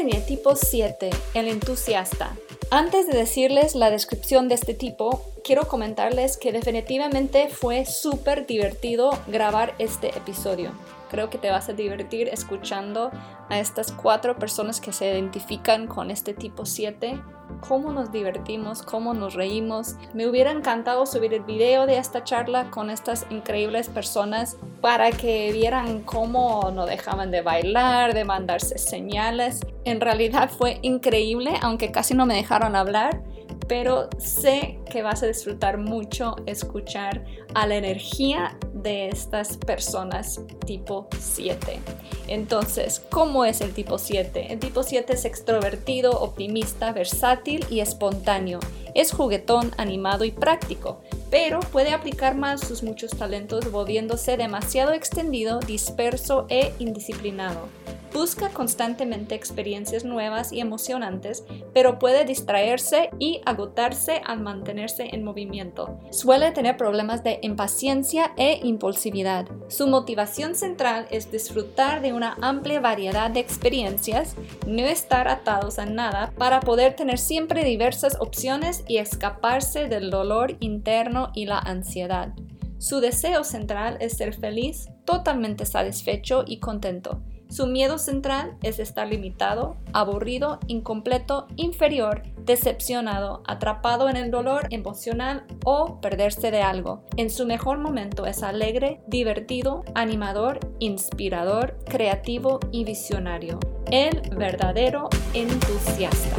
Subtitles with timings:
[0.00, 2.34] Géminis tipo 7, el entusiasta.
[2.70, 9.10] Antes de decirles la descripción de este tipo, quiero comentarles que definitivamente fue súper divertido
[9.26, 10.72] grabar este episodio.
[11.10, 13.10] Creo que te vas a divertir escuchando
[13.48, 17.20] a estas cuatro personas que se identifican con este tipo 7
[17.60, 19.96] cómo nos divertimos, cómo nos reímos.
[20.14, 25.52] Me hubiera encantado subir el video de esta charla con estas increíbles personas para que
[25.52, 29.60] vieran cómo no dejaban de bailar, de mandarse señales.
[29.84, 33.22] En realidad fue increíble, aunque casi no me dejaron hablar
[33.70, 41.08] pero sé que vas a disfrutar mucho escuchar a la energía de estas personas tipo
[41.18, 41.80] 7.
[42.28, 44.52] Entonces, ¿cómo es el tipo 7?
[44.52, 48.60] El tipo 7 es extrovertido, optimista, versátil y espontáneo.
[48.94, 51.00] Es juguetón, animado y práctico,
[51.30, 57.68] pero puede aplicar más sus muchos talentos volviéndose demasiado extendido, disperso e indisciplinado.
[58.12, 65.98] Busca constantemente experiencias nuevas y emocionantes, pero puede distraerse y agotarse al mantenerse en movimiento.
[66.10, 69.46] Suele tener problemas de impaciencia e impulsividad.
[69.68, 75.86] Su motivación central es disfrutar de una amplia variedad de experiencias, no estar atados a
[75.86, 82.34] nada para poder tener siempre diversas opciones y escaparse del dolor interno y la ansiedad.
[82.78, 87.22] Su deseo central es ser feliz, totalmente satisfecho y contento.
[87.50, 95.44] Su miedo central es estar limitado, aburrido, incompleto, inferior, decepcionado, atrapado en el dolor emocional
[95.64, 97.02] o perderse de algo.
[97.16, 103.58] En su mejor momento es alegre, divertido, animador, inspirador, creativo y visionario.
[103.90, 106.36] El verdadero entusiasta.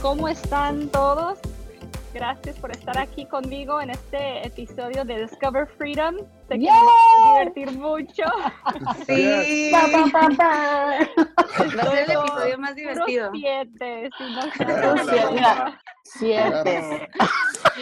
[0.00, 1.38] ¿Cómo están todos?
[2.12, 6.14] Gracias por estar aquí conmigo en este episodio de Discover Freedom.
[6.46, 8.24] Sé que a divertir mucho.
[9.06, 9.70] Sí.
[9.72, 10.98] Pa, pa, pa, pa.
[11.76, 13.30] Va a ser el episodio más divertido.
[13.32, 14.42] Siete, sí, no
[15.04, 15.80] siete, mira.
[16.04, 17.08] Siete.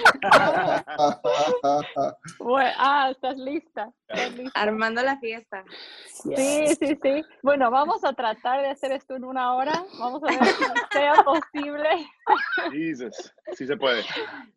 [2.39, 3.93] Bueno, ah, estás lista.
[4.09, 4.61] estás lista.
[4.61, 5.65] Armando la fiesta.
[6.13, 7.23] Sí, sí, sí.
[7.43, 9.85] Bueno, vamos a tratar de hacer esto en una hora.
[9.99, 11.89] Vamos a ver si sea posible.
[12.73, 14.03] Jesus, sí se puede.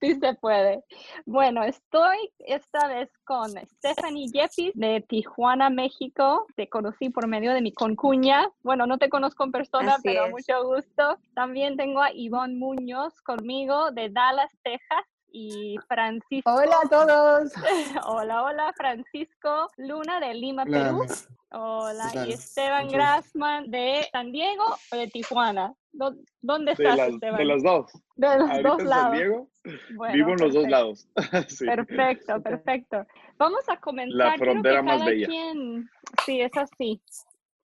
[0.02, 0.84] Sí se puede.
[1.26, 6.46] Bueno, estoy esta vez con Stephanie Yepis de Tijuana, México.
[6.56, 8.48] Te conocí por medio de mi concuña.
[8.64, 10.32] Bueno, no te conozco en persona, Así pero es.
[10.32, 11.18] mucho gusto.
[11.36, 15.06] También tengo a Ivonne Muñoz conmigo de Dallas, Texas.
[15.36, 16.54] Y Francisco.
[16.54, 17.52] Hola a todos.
[18.06, 21.06] Hola, hola, Francisco Luna de Lima, Hola, Perú.
[21.52, 25.74] Hola, y Esteban Mucho Grassman de San Diego o de Tijuana.
[25.92, 27.38] ¿Dó- ¿Dónde De, estás, las, Esteban?
[27.40, 27.92] de los dos.
[28.16, 29.04] De los Ahorita dos lados.
[29.04, 29.50] San Diego,
[29.96, 31.08] Bueno, vivo en los dos lados.
[31.50, 31.66] Sí.
[31.66, 33.06] Perfecto, perfecto.
[33.38, 34.36] Vamos a comenzar.
[34.36, 35.28] Quiero que frontera más cada bella.
[35.28, 35.90] quien-
[36.28, 37.02] sí, es así.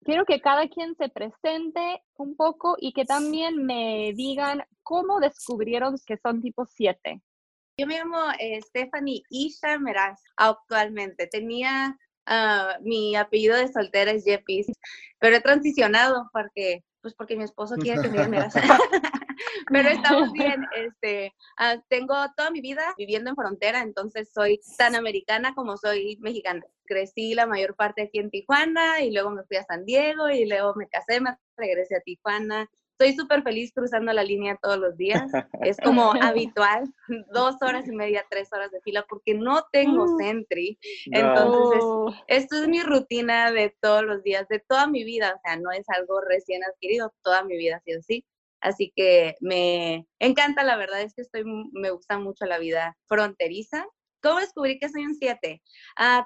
[0.05, 5.97] Quiero que cada quien se presente un poco y que también me digan cómo descubrieron
[6.07, 7.21] que son tipo 7.
[7.79, 11.27] Yo me llamo eh, Stephanie Isha Meraz actualmente.
[11.27, 14.69] Tenía ah, mi apellido de soltera es Yepis,
[15.19, 18.55] pero he transicionado porque, pues porque mi esposo quiere que me digan Meraz.
[19.71, 20.65] pero estamos bien.
[20.75, 26.17] Este, ah, tengo toda mi vida viviendo en frontera, entonces soy tan americana como soy
[26.23, 26.63] mexicana.
[26.87, 30.47] Crecí la mayor parte aquí en Tijuana y luego me fui a San Diego y
[30.47, 32.71] luego me casé, me regresé a Tijuana.
[32.99, 35.31] Estoy súper feliz cruzando la línea todos los días.
[35.61, 36.85] Es como habitual,
[37.31, 40.17] dos horas y media, tres horas de fila, porque no tengo Mm.
[40.19, 40.79] Sentry.
[41.13, 41.19] No.
[41.19, 41.85] Entonces,
[42.27, 45.35] esto es mi rutina de todos los días, de toda mi vida.
[45.37, 48.25] O sea, no es algo recién adquirido, toda mi vida ha sido así.
[48.63, 53.87] Así que me encanta, la verdad es que estoy, me gusta mucho la vida fronteriza.
[54.23, 55.63] ¿Cómo descubrí que soy un 7?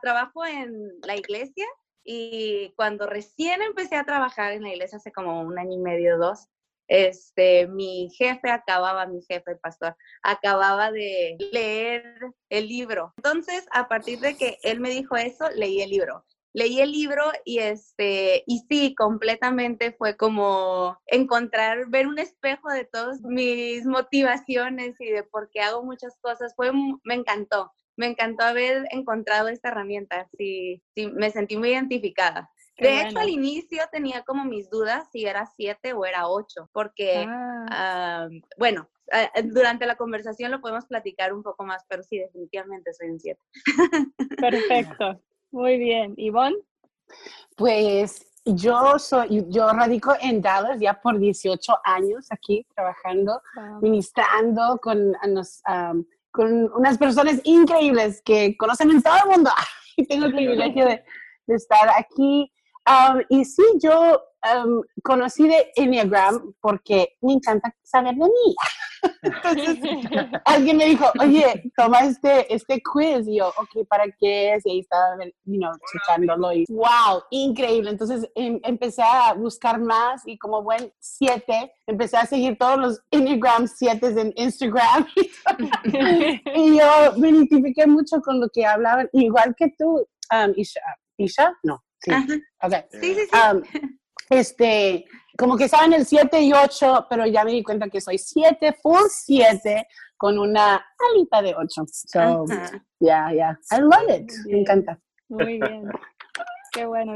[0.01, 0.73] trabajo en
[1.03, 1.67] la iglesia
[2.05, 6.17] y cuando recién empecé a trabajar en la iglesia hace como un año y medio,
[6.17, 6.47] dos,
[6.91, 12.03] este, mi jefe acababa, mi jefe, pastor, acababa de leer
[12.51, 13.15] el libro.
[13.17, 16.27] Entonces, a partir de que él me dijo eso, leí el libro.
[16.53, 22.85] Leí el libro y este, y sí, completamente fue como encontrar, ver un espejo de
[22.85, 26.55] todas mis motivaciones y de por qué hago muchas cosas.
[26.57, 26.73] Fue,
[27.05, 30.29] me encantó, me encantó haber encontrado esta herramienta.
[30.37, 32.51] Sí, sí, me sentí muy identificada.
[32.81, 36.69] Qué de hecho, al inicio tenía como mis dudas si era siete o era ocho,
[36.73, 38.29] porque ah, Ah,
[38.59, 43.11] bueno, ah, durante la conversación lo podemos platicar un poco más, pero sí, definitivamente soy
[43.11, 43.41] un 7.
[44.41, 45.21] perfecto.
[45.53, 46.15] Muy bien.
[46.17, 46.57] Ivonne.
[47.57, 53.81] Pues yo soy, yo radico en Dallas ya por 18 años aquí trabajando, Wow.
[53.83, 55.63] ministrando con nos-
[56.33, 59.51] con unas personas increíbles que conocen en todo el mundo.
[59.97, 61.05] Y tengo el privilegio de,
[61.47, 62.51] de estar aquí.
[62.91, 68.57] Um, y sí, yo um, conocí de Enneagram porque me encanta saber de mí.
[69.23, 69.79] Entonces,
[70.45, 73.29] alguien me dijo, oye, toma este, este quiz.
[73.29, 74.67] Y yo, ok, ¿para qué es?
[74.67, 77.91] Y ahí estaba, you know, checándolo y wow, increíble.
[77.91, 83.01] Entonces em, empecé a buscar más y como buen siete, empecé a seguir todos los
[83.13, 85.07] Enneagram 7 en Instagram.
[86.55, 90.81] y yo me identifiqué mucho con lo que hablaban, igual que tú, um, Isha.
[91.17, 91.55] ¿Isha?
[91.63, 91.83] No.
[92.01, 92.11] Sí.
[92.11, 92.27] Ajá.
[92.63, 92.83] Okay.
[93.01, 93.39] Sí, sí, sí.
[93.39, 93.63] Um,
[94.31, 95.05] este,
[95.37, 98.77] como que estaban el 7 y 8, pero ya me di cuenta que soy 7,
[98.83, 99.87] full 7,
[100.17, 101.83] con una alita de 8.
[101.87, 102.85] So, Ajá.
[103.01, 103.59] yeah, yeah.
[103.73, 104.31] I love it.
[104.47, 104.99] Me encanta.
[105.29, 105.89] Muy bien.
[106.73, 107.15] Qué bueno.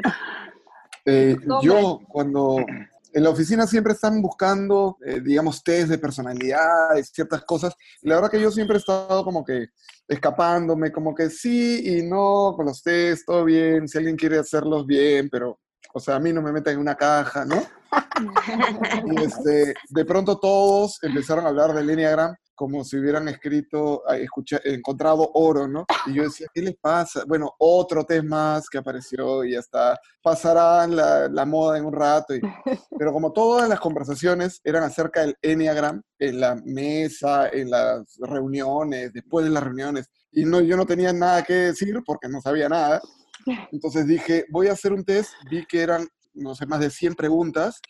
[1.07, 2.57] Eh, yo, cuando
[3.15, 7.73] en la oficina siempre están buscando, eh, digamos, test de personalidad, ciertas cosas.
[8.03, 9.69] La verdad que yo siempre he estado como que
[10.09, 14.85] escapándome, como que sí y no con los test, todo bien, si alguien quiere hacerlos
[14.85, 15.61] bien, pero,
[15.93, 17.63] o sea, a mí no me meten en una caja, ¿no?
[19.07, 24.17] Y este, de pronto todos empezaron a hablar del Enneagram como si hubieran escrito, ah,
[24.17, 25.85] escucha- encontrado oro, ¿no?
[26.07, 27.25] Y yo decía, ¿qué les pasa?
[27.27, 31.93] Bueno, otro test más que apareció y ya está, pasará la, la moda en un
[31.93, 32.33] rato.
[32.33, 32.41] y-
[32.97, 39.13] pero como todas las conversaciones eran acerca del Enneagram, en la mesa, en las reuniones,
[39.13, 42.69] después de las reuniones, y no, yo no tenía nada que decir porque no sabía
[42.69, 43.01] nada.
[43.73, 47.15] Entonces dije, voy a hacer un test, vi que eran, no sé, más de 100
[47.15, 47.81] preguntas,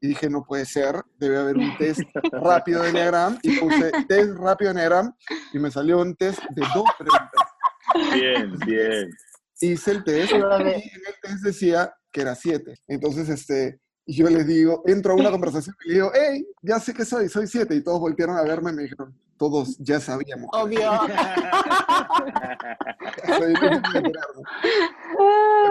[0.00, 2.00] y dije, no puede ser, debe haber un test
[2.32, 5.14] rápido de Enneagram, y puse test rápido de Enneagram,
[5.52, 8.12] y me salió un test de dos preguntas.
[8.12, 9.10] Bien, bien.
[9.60, 10.84] Hice el test, y en it.
[10.84, 12.74] el test decía que era 7.
[12.88, 16.92] Entonces, este, yo les digo, entro a una conversación y le digo, hey, ya sé
[16.92, 20.48] que soy, soy 7, y todos voltearon a verme y me dijeron, todos ya sabíamos.
[20.52, 20.90] Obvio.
[21.02, 21.08] A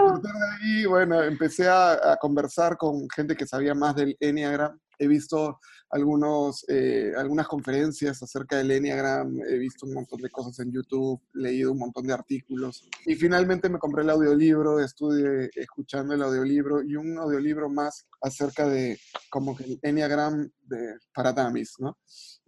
[0.06, 4.78] partir de ahí, bueno, empecé a, a conversar con gente que sabía más del Enneagram.
[4.98, 5.58] He visto
[5.94, 11.22] algunos, eh, algunas conferencias acerca del Enneagram, he visto un montón de cosas en YouTube,
[11.32, 12.88] leído un montón de artículos.
[13.06, 18.66] Y finalmente me compré el audiolibro, estuve escuchando el audiolibro y un audiolibro más acerca
[18.66, 18.98] de
[19.30, 21.96] como que el Enneagram de, para dummies, ¿no?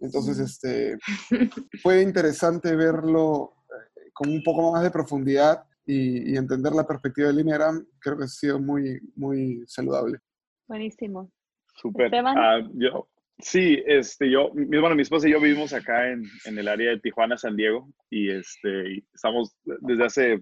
[0.01, 0.97] Entonces, este,
[1.81, 7.29] fue interesante verlo eh, con un poco más de profundidad y, y entender la perspectiva
[7.29, 10.19] del Enneagram, creo que ha sido muy, muy saludable.
[10.67, 11.31] Buenísimo.
[11.75, 12.07] Súper.
[12.07, 12.37] Esteban.
[12.37, 13.07] Ah, yo,
[13.39, 16.99] sí, este, yo, bueno, mi esposa y yo vivimos acá en, en el área de
[16.99, 20.39] Tijuana, San Diego, y este, estamos desde hace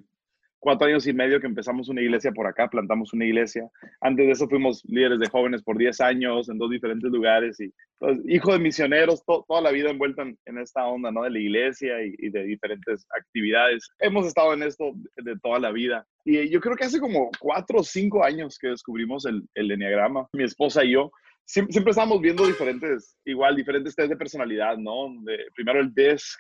[0.59, 3.69] cuatro años y medio que empezamos una iglesia por acá, plantamos una iglesia.
[4.01, 7.71] Antes de eso fuimos líderes de jóvenes por 10 años en dos diferentes lugares y
[8.00, 11.21] pues, hijo de misioneros, to- toda la vida envuelta en, esta onda, ¿no?
[11.21, 13.88] De la iglesia y, de diferentes actividades.
[14.00, 16.03] Hemos estado en esto de, de toda la vida.
[16.24, 20.27] Y yo creo que hace como cuatro o cinco años que descubrimos el, el enneagrama,
[20.33, 21.12] mi esposa y yo.
[21.45, 25.13] Siempre, siempre estábamos viendo diferentes, igual, diferentes test de personalidad, ¿no?
[25.21, 26.39] De, primero el DISC,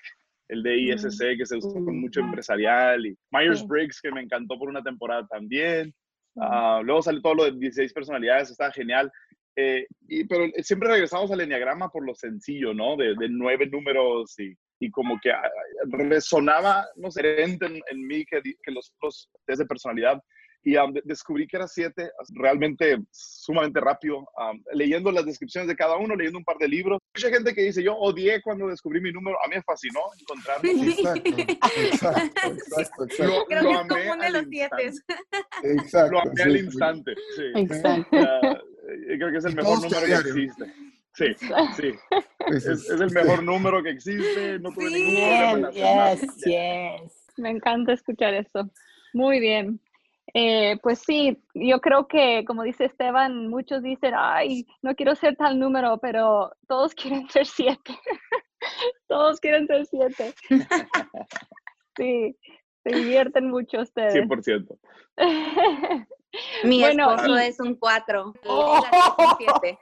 [0.49, 4.69] el de ISC, que se usa con mucho empresarial, y Myers-Briggs, que me encantó por
[4.69, 5.93] una temporada también.
[6.37, 9.11] Ah, luego salió todo lo de 16 personalidades, estaba genial.
[9.55, 12.97] Eh, y, pero siempre regresamos al enneagrama por lo sencillo, ¿no?
[12.97, 15.49] De, de nueve números y, y como que ah,
[15.87, 20.21] resonaba, no sé, en, en mí que, que los otros test de personalidad.
[20.67, 25.75] Y um, de- descubrí que era siete, realmente sumamente rápido, um, leyendo las descripciones de
[25.75, 26.99] cada uno, leyendo un par de libros.
[27.15, 30.71] Mucha gente que dice, yo odié cuando descubrí mi número, a mí me fascinó encontrarlo.
[30.71, 31.29] Exacto,
[31.77, 33.45] exacto, exacto, exacto.
[33.47, 34.91] Creo Lo que es común de los siete.
[35.63, 36.59] exacto, Lo amé sí, al sí.
[36.65, 37.43] instante, sí.
[37.55, 38.17] Exacto.
[38.17, 40.73] Eh, creo que es el Y mejor número que existe.
[41.13, 41.25] Sí,
[41.77, 41.93] sí.
[42.47, 44.59] Ese Es, es el mejor número que existe.
[44.59, 45.71] No tuve ningún problema
[46.15, 47.25] yes, yes.
[47.37, 48.69] Me encanta escuchar eso.
[49.13, 49.79] Muy bien.
[50.33, 55.35] Eh, pues sí, yo creo que, como dice Esteban, muchos dicen, ay, no quiero ser
[55.37, 57.97] tal número, pero todos quieren ser siete.
[59.07, 60.33] todos quieren ser siete.
[61.95, 62.35] sí,
[62.83, 64.13] se divierten mucho ustedes.
[64.15, 64.77] 100%.
[66.65, 68.33] Mi Bueno, esposo y- es un cuatro.
[68.43, 68.77] y Oh.
[68.77, 69.79] él es un siete.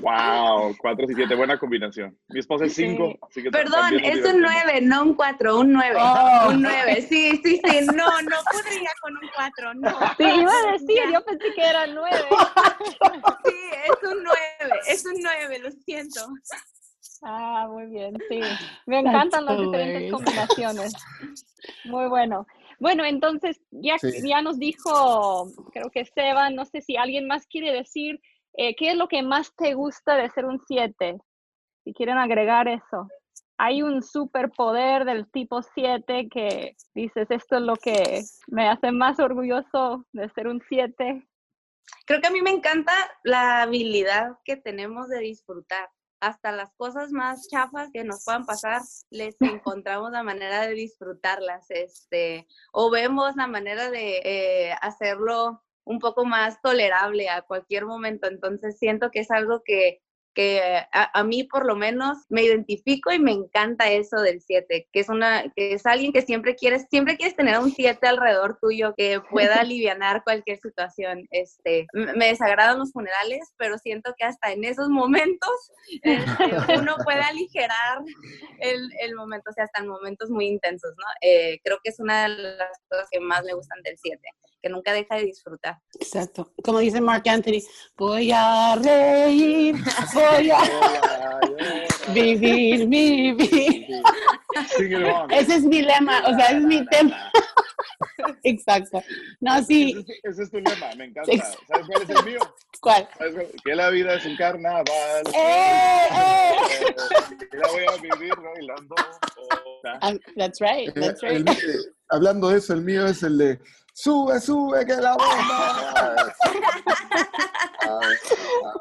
[0.00, 2.18] Wow, 4 y 7, buena combinación.
[2.28, 3.18] Mi esposa es 5, Sí.
[3.28, 4.36] así que Perdón, es un divertimos.
[4.40, 5.98] nueve, no un cuatro, un nueve.
[6.00, 6.48] Oh.
[6.50, 7.86] Un nueve, sí, sí, sí.
[7.86, 9.90] No, no podría con un cuatro, no.
[10.16, 11.12] Sí, iba a decir, Ya.
[11.12, 12.26] yo pensé que era nueve.
[13.44, 16.20] Sí, es un nueve, es un nueve, lo siento.
[17.22, 18.40] Ah, muy bien, sí.
[18.86, 20.92] Me encantan las diferentes combinaciones.
[21.84, 22.46] Muy bueno.
[22.78, 24.10] Bueno, entonces ya, Sí.
[24.28, 28.20] ya nos dijo, creo que Esteban, no sé si alguien más quiere decir,
[28.56, 31.18] eh, ¿qué es lo que más te gusta de ser un 7?
[31.84, 33.08] Si quieren agregar eso.
[33.58, 39.18] hay un superpoder del tipo 7 que dices, esto es lo que me hace más
[39.18, 41.26] orgulloso de ser un 7?
[42.06, 45.88] Creo que a mí me encanta la habilidad que tenemos de disfrutar.
[46.20, 51.70] Hasta las cosas más chafas que nos puedan pasar, les encontramos la manera de disfrutarlas,
[51.70, 58.28] este, o vemos la manera de eh, hacerlo un poco más tolerable a cualquier momento.
[58.28, 60.00] Entonces siento que es algo que
[60.36, 60.60] que
[60.92, 65.08] a, mí por lo menos me identifico y me encanta eso del 7, que es
[65.08, 69.18] una que es alguien que siempre quieres siempre quieres tener un 7 alrededor tuyo que
[69.30, 71.26] pueda aliviar cualquier situación.
[71.30, 77.22] Este, me desagradan los funerales, pero siento que hasta en esos momentos este, uno puede
[77.22, 78.02] aligerar
[78.60, 81.06] el, el, momento, o sea, hasta en momentos muy intensos, ¿no?
[81.22, 84.20] Eh, creo que es una de las cosas que más me gustan del 7
[84.66, 85.78] que nunca deja de disfrutar.
[86.00, 86.52] Exacto.
[86.64, 87.62] Como dice Mark Anthony,
[87.96, 89.76] voy a reír,
[90.12, 91.40] voy a
[92.12, 94.02] vivir mi vida.
[95.30, 97.30] Ese es mi lema, o sea, es mi tema.
[98.42, 99.00] Exacto.
[99.40, 100.04] No, sí.
[100.24, 101.32] Ese es, tu lema, me encanta.
[101.68, 102.40] ¿Sabes cuál es el mío?
[102.80, 103.08] ¿Cuál?
[103.64, 104.84] Que la vida es un carnaval.
[105.32, 106.94] ¡Eh, eh!
[107.50, 108.94] Que la voy a vivir bailando.
[110.02, 111.48] Um, that's right, that's right.
[112.10, 113.60] hablando de eso, el mío es el de
[113.96, 116.34] sube, sube, que la bomba.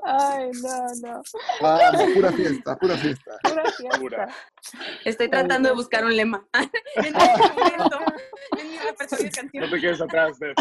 [0.04, 1.24] Ay, no, no.
[1.62, 3.38] Vamos, pura fiesta, pura fiesta.
[3.44, 4.28] Pura fiesta.
[5.06, 6.46] Estoy tratando de buscar un lema.
[6.96, 7.14] en
[9.52, 10.54] mi No te quedes atrás de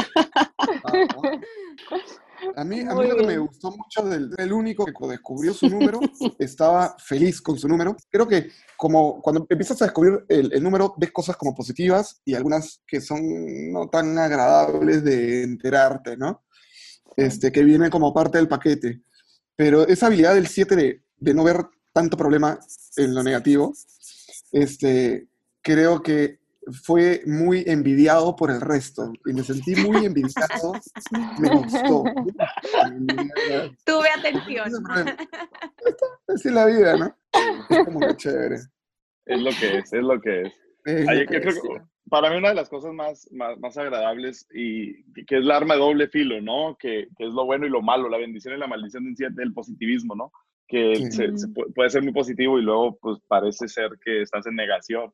[2.57, 5.69] A mí, a mí lo que me gustó mucho del, el único que descubrió su
[5.69, 6.01] número,
[6.39, 7.97] estaba feliz con su número.
[8.11, 12.35] Creo que como cuando empiezas a descubrir el, el, número, ves cosas como positivas y
[12.35, 13.23] algunas que son
[13.73, 16.45] no tan agradables de enterarte, ¿no?
[17.17, 19.03] Este, que vienen como parte del paquete.
[19.57, 22.59] Pero esa habilidad del 7 de, de no ver tanto problema
[22.97, 23.73] en lo negativo,
[24.53, 25.29] este,
[25.63, 26.41] creo que
[26.73, 30.73] fue muy envidiado por el resto y me sentí muy envidiado.
[31.39, 32.05] me gustó.
[33.85, 34.73] Tuve atención.
[36.29, 37.17] Así es la vida, ¿no?
[37.69, 38.57] Es como que chévere.
[39.27, 40.53] Es lo que es, es lo que es.
[40.85, 45.39] yo creo que para mí una de las cosas más, más, más, agradables y que
[45.39, 46.77] es la arma de doble filo, ¿no?
[46.79, 50.15] Que, que, es lo bueno y lo malo, la bendición y la maldición del positivismo,
[50.15, 50.31] ¿no?
[50.69, 51.33] Que se,
[51.75, 55.13] puede ser muy positivo y luego pues parece ser que estás en negación.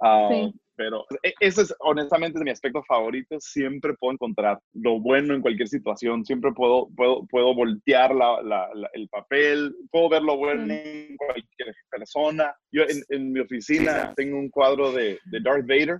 [0.00, 3.38] Uh, pero e, ese es honestamente mi aspecto favorito.
[3.40, 6.24] Siempre puedo encontrar lo bueno en cualquier situación.
[6.24, 9.74] Siempre puedo, puedo, puedo voltear la, la, el papel.
[9.90, 12.54] Puedo ver lo bueno en cualquier persona.
[12.70, 15.98] Yo en, en mi oficina tengo un cuadro de, de Darth Vader,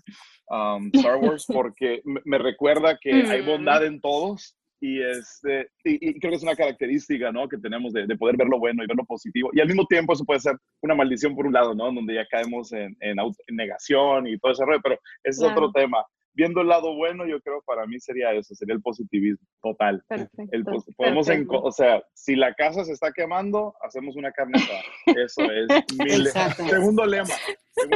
[0.49, 6.33] um, Star Wars, porque me, recuerda que hay bondad en todos y, este, y, creo
[6.33, 7.49] que es una característica, ¿no?
[7.49, 9.49] Que tenemos de, de, poder ver lo bueno y ver lo positivo.
[9.53, 11.85] Y al mismo tiempo eso puede ser una maldición por un lado, ¿no?
[11.93, 15.71] Donde ya caemos en, en, en negación y todo ese rollo, pero ese es otro
[15.71, 20.03] tema viendo el lado bueno, yo creo para mí sería eso, sería el positivismo total.
[20.09, 20.49] Perfecto.
[20.51, 20.65] El,
[20.97, 24.59] podemos, o sea, si la casa se está quemando, hacemos una carne
[25.07, 26.55] Eso es mi lema.
[26.55, 27.35] Segundo lema.
[27.75, 27.89] Sí.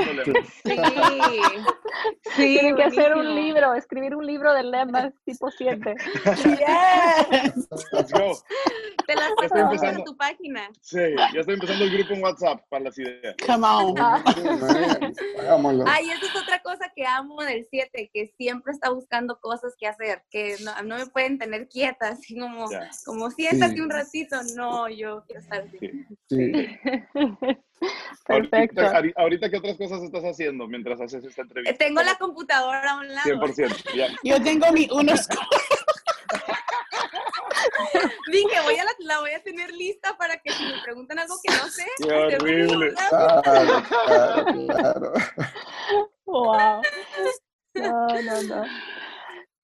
[0.65, 5.95] sí Tienen que hacer un libro, escribir un libro de lemas tipo 7.
[6.25, 7.69] Yes.
[7.93, 8.39] Let's go.
[9.07, 10.71] Te las paso en tu página.
[10.81, 10.99] Sí,
[11.33, 13.37] ya estoy empezando el grupo en WhatsApp para las ideas.
[13.47, 13.99] Come on.
[15.39, 15.85] Hagámoslo.
[15.87, 19.87] Ay, esa es otra cosa que amo del 7, que siempre está buscando cosas que
[19.87, 22.67] hacer, que no, no me pueden tener quieta, así como,
[23.05, 24.37] como siéntate un ratito.
[24.57, 25.79] No, yo quiero estar así.
[26.29, 26.69] Sí.
[28.27, 28.81] Perfecto.
[28.81, 31.77] Ahorita, ahorita, ¿qué otras cosas estás haciendo mientras haces esta entrevista?
[31.79, 33.29] Tengo la computadora a un lado.
[33.29, 33.95] 100%.
[33.95, 34.09] Ya.
[34.25, 35.29] Yo tengo mi unos...
[38.31, 41.35] Dije, voy a la, la, voy a tener lista para que si me preguntan algo
[41.43, 41.85] que no sé.
[41.99, 42.93] Qué horrible.
[42.95, 45.13] Claro, claro, claro.
[46.27, 46.83] Wow.
[47.75, 48.65] No, no, no.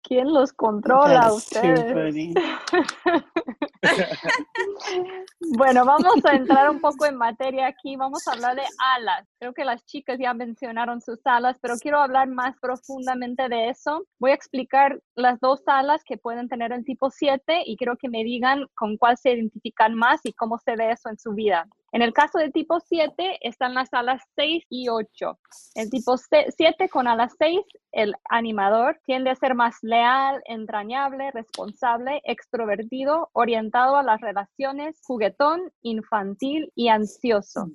[0.06, 1.94] ¿Quién los controla a ustedes?
[5.56, 7.96] bueno, vamos a entrar un poco en materia aquí.
[7.96, 8.64] Vamos a hablar de
[8.96, 9.26] alas.
[9.38, 14.04] Creo que las chicas ya mencionaron sus alas, pero quiero hablar más profundamente de eso.
[14.18, 18.10] Voy a explicar las dos alas que pueden tener el tipo 7 y quiero que
[18.10, 21.66] me digan con cuál se identifican más y cómo se ve eso en su vida.
[21.94, 25.38] En el caso del tipo 7 están las alas 6 y 8.
[25.76, 27.60] El tipo 7 con alas 6,
[27.92, 35.70] el animador, tiende a ser más leal, entrañable, responsable, extrovertido, orientado a las relaciones, juguetón,
[35.82, 37.68] infantil y ansioso.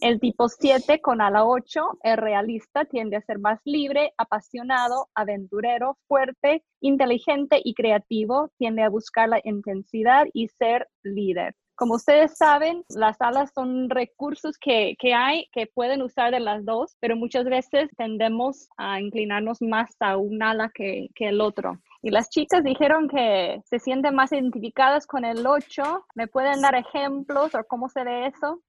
[0.00, 5.98] El tipo 7 con ala 8, el realista, tiende a ser más libre, apasionado, aventurero,
[6.08, 11.54] fuerte, inteligente y creativo, tiende a buscar la intensidad y ser líder.
[11.78, 16.64] Como ustedes saben, las alas son recursos que, que hay que pueden usar de las
[16.64, 21.80] dos, pero muchas veces tendemos a inclinarnos más a un ala que, que el otro.
[22.02, 26.04] Y las chicas dijeron que se sienten más identificadas con el 8.
[26.16, 28.60] ¿Me pueden dar ejemplos o cómo se ve eso?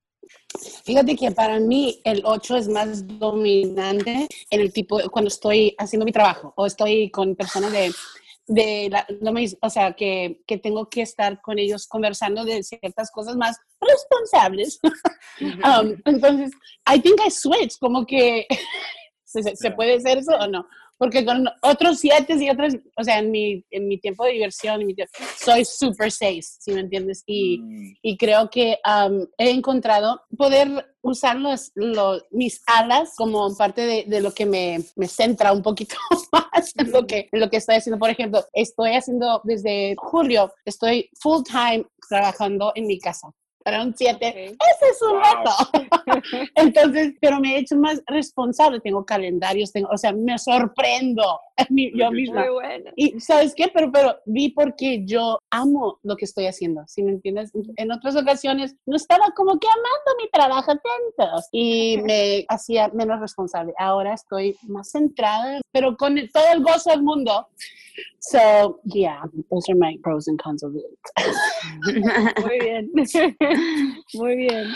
[0.83, 6.05] Fíjate que para mí el 8 es más dominante en el tipo, cuando estoy haciendo
[6.05, 7.91] mi trabajo o estoy con personas de,
[8.49, 12.63] de la, lo mismo, o sea, que, que, tengo que estar con ellos conversando de
[12.63, 14.79] ciertas cosas más responsables.
[15.41, 16.51] um, entonces,
[16.91, 18.47] I think I switch, como que
[19.23, 20.67] ¿se, se puede hacer eso o no?
[20.99, 24.85] Porque con otros siete y otros, o sea, en mi, en mi tiempo de diversión,
[24.85, 27.23] mi tiempo, soy super seis, si me entiendes?
[27.25, 27.95] Y, mm.
[28.01, 34.03] y creo que um, he encontrado poder usar los, los, mis alas como parte de,
[34.07, 35.95] de lo que me, me, centra un poquito
[36.33, 37.97] más en lo, que, en lo que estoy haciendo.
[37.97, 43.33] Por ejemplo, estoy haciendo desde julio, estoy full time trabajando en mi casa
[43.69, 44.57] para un 7, ese
[44.91, 46.41] es un reto.
[46.55, 51.23] Entonces, pero me he hecho más responsable, tengo calendarios, tengo, o sea, me sorprendo
[51.69, 52.45] yo misma.
[52.95, 53.69] Y ¿sabes qué?
[53.71, 57.51] Pero, pero vi porque yo amo lo que estoy haciendo, si me entiendes?
[57.75, 63.19] En otras ocasiones no estaba como que amando mi trabajo tanto y me hacía menos
[63.19, 63.73] responsable.
[63.77, 67.47] Ahora estoy más centrada, pero con todo el gozo del mundo.
[68.19, 70.83] So, yeah, those are my pros and cons of it.
[72.45, 72.91] Muy bien.
[74.13, 74.67] Muy bien.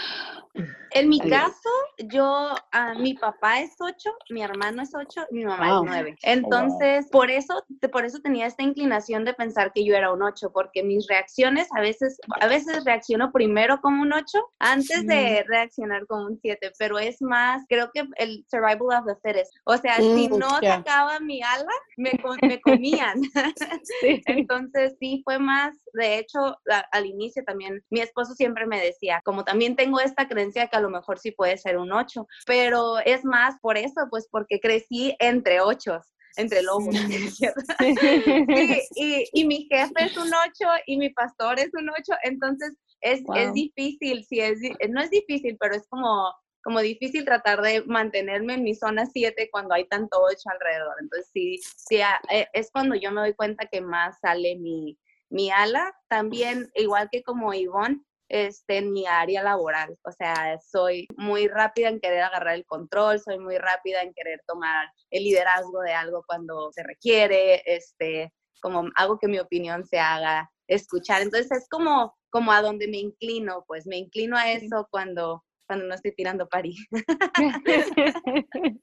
[0.91, 5.77] En mi caso, yo, uh, mi papá es 8, mi hermano es 8, mi mamá
[5.77, 6.17] es 9.
[6.22, 10.51] Entonces, por, eso, por eso tenía esta inclinación de pensar que yo era un 8,
[10.53, 14.24] porque mis reacciones a veces, a veces reacciono primero como un 8
[14.60, 19.15] antes de reaccionar como un 7, pero es más, creo que el survival of the
[19.24, 19.51] fittest.
[19.65, 22.12] O sea, si mm, no sacaba mi ala, me,
[22.43, 23.19] me comían.
[24.27, 26.55] Entonces, sí, fue más, de hecho,
[26.91, 30.81] al inicio también, mi esposo siempre me decía, como también tengo esta creencia que a
[30.81, 35.15] lo mejor sí puede ser un 8, pero es más por eso, pues porque crecí
[35.19, 36.01] entre 8
[36.36, 36.93] entre lobos.
[38.95, 40.51] y, y, mi jefe es un 8
[40.88, 45.58] y mi pastor es un 8, entonces es, es difícil, sí, es, no es difícil,
[45.60, 50.21] pero es como, como difícil tratar de mantenerme en mi zona 7 cuando hay tanto
[50.21, 50.95] 8 alrededor.
[51.01, 54.97] Entonces sí, sí, e, es cuando yo me doy cuenta que más sale mi,
[55.29, 55.93] mi ala.
[56.08, 58.01] También, igual que como Ivonne,
[58.34, 59.96] este, en mi área laboral.
[60.04, 64.41] O sea, soy muy rápida en querer agarrar el control, soy muy rápida en querer
[64.48, 70.00] tomar el liderazgo de algo cuando se requiere, este, como hago que mi opinión se
[70.00, 71.22] haga escuchar.
[71.22, 75.86] Entonces es como, como a donde me inclino, pues me inclino a eso cuando, cuando
[75.86, 76.76] no estoy tirando pari.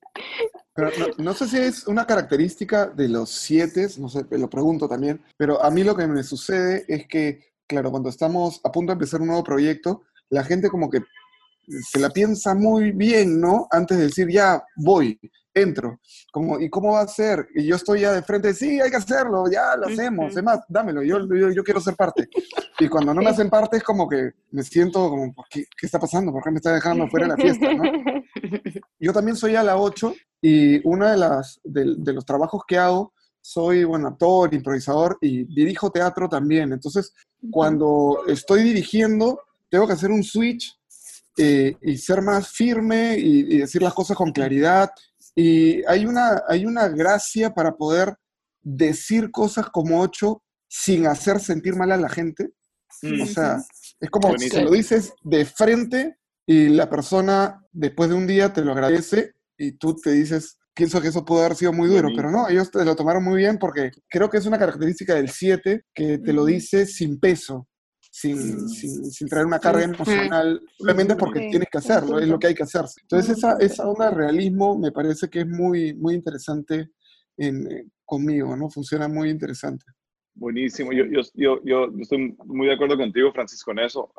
[0.74, 5.20] Pero no, sé si es una característica de los siete, no sé, lo pregunto también,
[5.36, 8.94] pero a mí lo que me sucede es que claro, cuando estamos a punto de
[8.94, 11.02] empezar un nuevo proyecto, la gente como que
[11.88, 13.68] se la piensa muy bien, ¿no?
[13.70, 15.20] Antes de decir, ya, voy,
[15.54, 16.00] entro.
[16.32, 17.46] Como, ¿Y cómo va a ser?
[17.54, 20.64] Y yo estoy ya de frente, sí, hay que hacerlo, ya lo hacemos, es más,
[20.68, 21.20] dámelo, yo,
[21.52, 22.28] yo, quiero ser parte.
[22.80, 26.00] Y cuando no me hacen parte es como que me siento como, ¿qué, qué está
[26.00, 26.32] pasando?
[26.32, 27.72] ¿Por qué me está dejando fuera de la fiesta?
[27.72, 27.84] ¿no?
[28.98, 33.12] Yo también soy a la 8 y uno de, las, de los trabajos que hago
[33.40, 36.72] soy buen actor, improvisador y dirijo teatro también.
[36.72, 37.12] Entonces,
[37.50, 40.76] cuando estoy dirigiendo, tengo que hacer un switch
[41.36, 44.90] eh, y ser más firme y, decir las cosas con claridad.
[45.34, 48.16] Y hay una, hay una gracia para poder
[48.62, 52.52] decir cosas como ocho sin hacer sentir mal a la gente.
[53.22, 53.62] O sea,
[53.98, 58.62] es como si lo dices de frente y la persona después de un día te
[58.62, 62.30] lo agradece y tú te dices, pienso que eso pudo haber sido muy duro, pero
[62.30, 65.84] no, ellos te lo tomaron muy bien porque creo que es una característica del 7
[65.92, 67.68] que te lo dice sin peso,
[68.10, 72.54] sin, sin, traer una carga emocional, simplemente porque tienes que hacerlo, es lo que hay
[72.54, 72.86] que hacer.
[73.02, 76.92] Entonces esa, esa onda de realismo me parece que es muy, muy interesante
[77.36, 78.70] en, eh, conmigo, ¿no?
[78.70, 79.84] Funciona muy interesante.
[80.34, 84.10] Buenísimo, yo, yo, yo, yo estoy muy de acuerdo contigo, Francisco, en eso.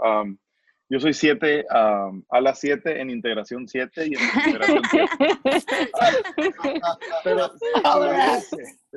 [0.91, 5.07] Yo soy 7 a las 7 en integración 7 y en integración 7.
[7.23, 7.49] Pero
[7.85, 8.39] ahora,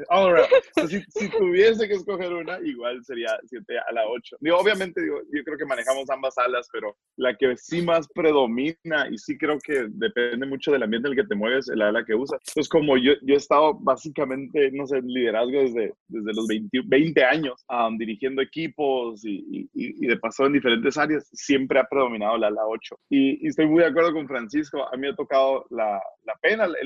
[0.09, 0.47] ahora
[0.89, 4.39] si, si, tuviese que escoger una, igual sería 7 a la 8.
[4.41, 9.09] Digo, obviamente, digo, yo creo que manejamos ambas alas, pero la que sí más predomina
[9.11, 12.05] y sí creo que depende mucho del ambiente en el que te mueves, la ala
[12.05, 12.41] que usas.
[12.49, 16.81] Entonces, como yo, yo he estado básicamente, no sé, en liderazgo desde, desde los 20,
[16.87, 17.65] 20 años,
[17.99, 22.97] dirigiendo equipos y, y, y de paso en diferentes áreas, siempre predominado la ala 8.
[23.11, 26.67] Y, estoy muy de acuerdo con Francisco, a mí me ha tocado la, la pena,
[26.67, 26.77] la,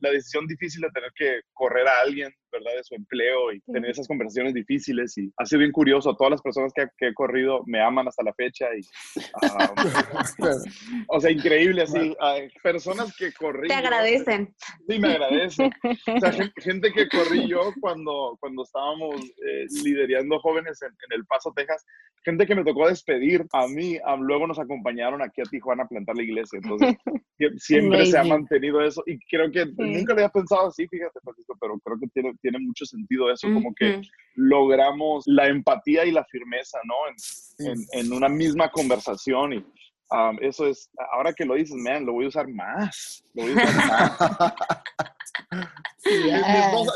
[0.00, 2.76] la, decisión difícil de tener que correr a alguien ¿verdad?
[2.76, 5.16] De su empleo y tener esas conversaciones difíciles.
[5.18, 6.14] Y ha sido bien curioso.
[6.16, 8.66] Todas las personas que, que he corrido me aman hasta la fecha.
[8.76, 8.80] Y,
[9.42, 9.74] ah,
[11.08, 12.14] o sea, increíble así.
[12.20, 13.68] Hay personas que corrí.
[13.68, 14.54] Te agradecen.
[14.88, 15.70] Sí, me agradecen.
[16.14, 21.26] O sea, gente, que corrí yo cuando, cuando estábamos eh, liderando jóvenes en, en, El
[21.26, 21.84] Paso, Texas.
[22.24, 23.98] Gente que me tocó despedir a mí.
[24.20, 26.58] luego nos acompañaron aquí a Tijuana a plantar la iglesia.
[26.62, 26.96] Entonces,
[27.58, 29.02] siempre se ha mantenido eso.
[29.06, 32.58] Y creo que nunca lo había pensado así, fíjate, Francisco, pero creo que tiene, tiene
[32.58, 34.02] mucho sentido eso, como que
[34.34, 36.94] logramos la empatía y la firmeza, ¿no?
[37.58, 39.56] En, en, una misma conversación y
[40.10, 43.24] um, eso es, ahora que lo dices, man, lo voy a usar más.
[43.32, 44.12] Lo voy a usar más.
[46.04, 46.92] mi, esposa,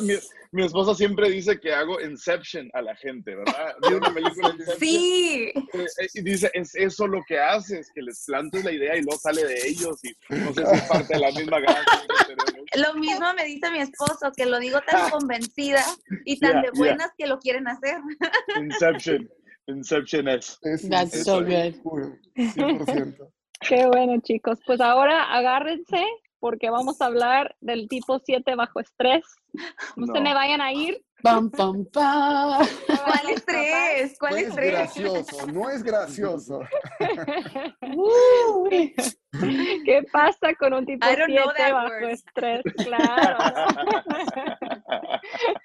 [0.94, 3.74] siempre dice que hago Inception a la gente, ¿verdad?
[4.78, 5.52] Sí.
[5.54, 9.18] Eh, y dice, es eso lo que haces, que les plantes la idea y luego
[9.18, 11.84] sale de ellos y no sé si es parte de la misma gana.
[12.76, 15.82] Lo mismo me dice mi esposo, que lo digo tan convencida
[16.26, 17.98] y tan de buenas que lo quieren hacer.
[18.56, 19.28] Inception.
[19.68, 20.58] Inception es.
[20.88, 21.74] That's so good.
[22.36, 23.16] 100%.
[23.60, 24.58] Qué bueno, chicos.
[24.66, 26.04] Pues ahora agárrense
[26.40, 29.24] porque vamos a hablar del tipo 7 bajo estrés.
[29.96, 31.02] No, se me vayan a ir.
[31.22, 32.64] Pam, pam, pam.
[32.86, 34.16] ¿Cuál estrés?
[34.20, 34.66] ¿Cuál no estrés?
[34.66, 36.60] Es gracioso, no es gracioso.
[39.84, 42.62] ¿Qué pasa con un tipo 7 bajo estrés?
[42.84, 43.38] Claro.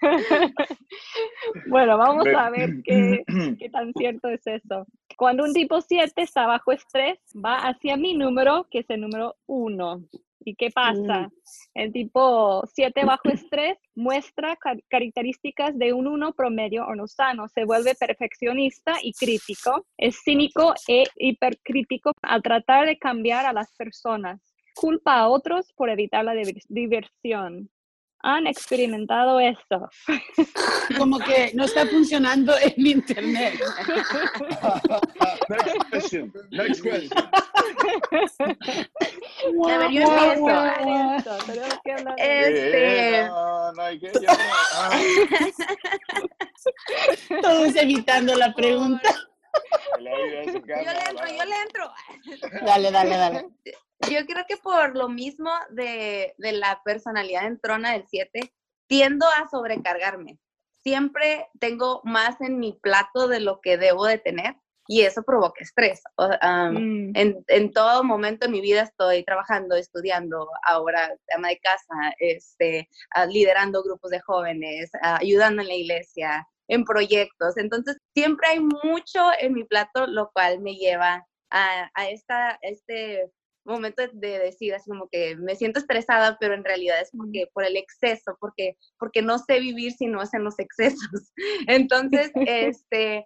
[1.70, 3.24] bueno, vamos a ver qué,
[3.60, 4.88] qué tan cierto es eso.
[5.18, 9.36] Cuando un tipo 7 está bajo estrés, va hacia mi número, que es el número
[9.46, 10.04] 1.
[10.46, 11.30] ¿Y qué pasa?
[11.74, 14.58] El tipo 7 bajo estrés muestra
[14.90, 17.48] características de un 1 promedio o no sano.
[17.48, 19.86] Se vuelve perfeccionista y crítico.
[19.98, 24.42] Es cínico e hipercrítico al tratar de cambiar a las personas.
[24.76, 26.34] Culpa a otros por evitar la
[26.68, 27.70] diversión
[28.24, 29.90] han experimentado esto?
[30.98, 33.60] Como que no está funcionando el internet.
[35.50, 36.34] Next question.
[36.52, 37.10] Next question.
[42.18, 43.28] Este.
[43.28, 44.12] No, no hay que.
[47.42, 49.10] Todos evitando la pregunta.
[50.00, 51.92] Yo le entro, yo le entro.
[52.66, 53.48] Dale, dale, dale.
[54.10, 58.54] Yo creo que por lo mismo de, de la personalidad en trona del 7,
[58.88, 60.40] tiendo a sobrecargarme.
[60.82, 64.56] Siempre tengo más en mi plato de lo que debo de tener
[64.88, 66.02] y eso provoca estrés.
[66.18, 67.16] Mm.
[67.16, 72.90] en, en, todo momento en mi vida estoy trabajando, estudiando, ahora ama de casa, este,
[73.30, 77.58] liderando grupos de jóvenes, ayudando en la iglesia, en proyectos.
[77.58, 83.32] Entonces, siempre hay mucho en mi plato, lo cual me lleva a, a esta, este
[83.66, 87.64] momento de decir así como que me siento estresada, pero en realidad es porque por
[87.64, 91.32] el exceso, porque, porque no sé vivir si no es en los excesos.
[91.68, 93.26] Entonces, este,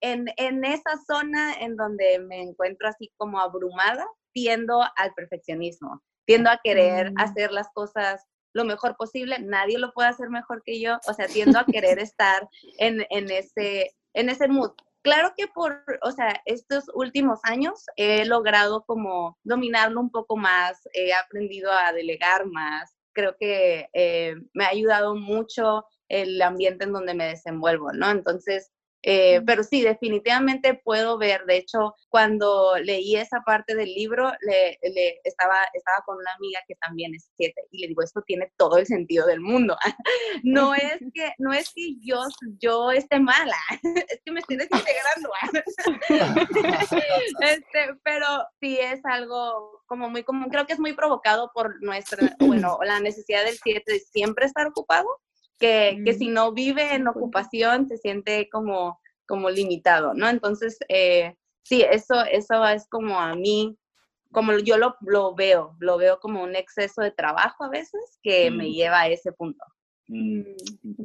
[0.00, 6.50] en, en esa zona en donde me encuentro así como abrumada, tiendo al perfeccionismo, tiendo
[6.50, 7.14] a querer mm.
[7.18, 11.26] hacer las cosas lo mejor posible, nadie lo puede hacer mejor que yo, o sea,
[11.26, 14.72] tiendo a querer estar en, en, ese, en ese mood.
[15.02, 20.80] Claro que por, o sea, estos últimos años he logrado como dominarlo un poco más,
[20.92, 26.92] he aprendido a delegar más, creo que eh, me ha ayudado mucho el ambiente en
[26.92, 28.10] donde me desenvuelvo, ¿no?
[28.10, 28.70] Entonces,
[29.04, 34.78] eh, pero sí, definitivamente puedo ver, de hecho, cuando leí esa parte del libro, le,
[35.24, 38.76] estaba, estaba con una amiga que también es siete y le digo, esto tiene todo
[38.78, 39.76] el sentido del mundo.
[40.44, 42.22] no, es que, no es que yo,
[42.60, 43.56] yo esté mala,
[44.08, 45.30] es que me estoy desintegrando.
[47.40, 48.26] este, pero
[48.60, 53.00] sí es algo como muy común, creo que es muy provocado por nuestra, bueno, la
[53.00, 55.08] necesidad del siete de siempre estar ocupado
[55.62, 60.28] que, que si no vive en ocupación se siente como, como limitado, ¿no?
[60.28, 63.78] Entonces, eh, sí, eso, eso es como a mí,
[64.32, 68.50] como yo lo, lo, veo, lo veo como un exceso de trabajo a veces que
[68.50, 68.72] me mm.
[68.72, 69.64] lleva a ese punto.
[70.08, 70.42] Mm,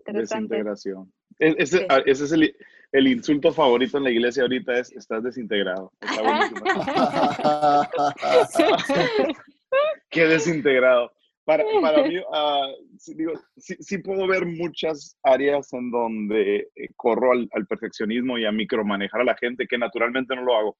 [0.07, 1.13] desintegración.
[1.37, 2.55] E, ese, ah, ese, es el,
[2.93, 5.93] el, insulto favorito en la iglesia ahorita es estás desintegrado.
[10.09, 11.11] Qué desintegrado.
[11.47, 17.31] Para, para mí, uh, digo, sí, sí, puedo ver muchas áreas en donde eh, corro
[17.31, 20.77] al, al, perfeccionismo y a micromanejar a la gente, que naturalmente no lo hago.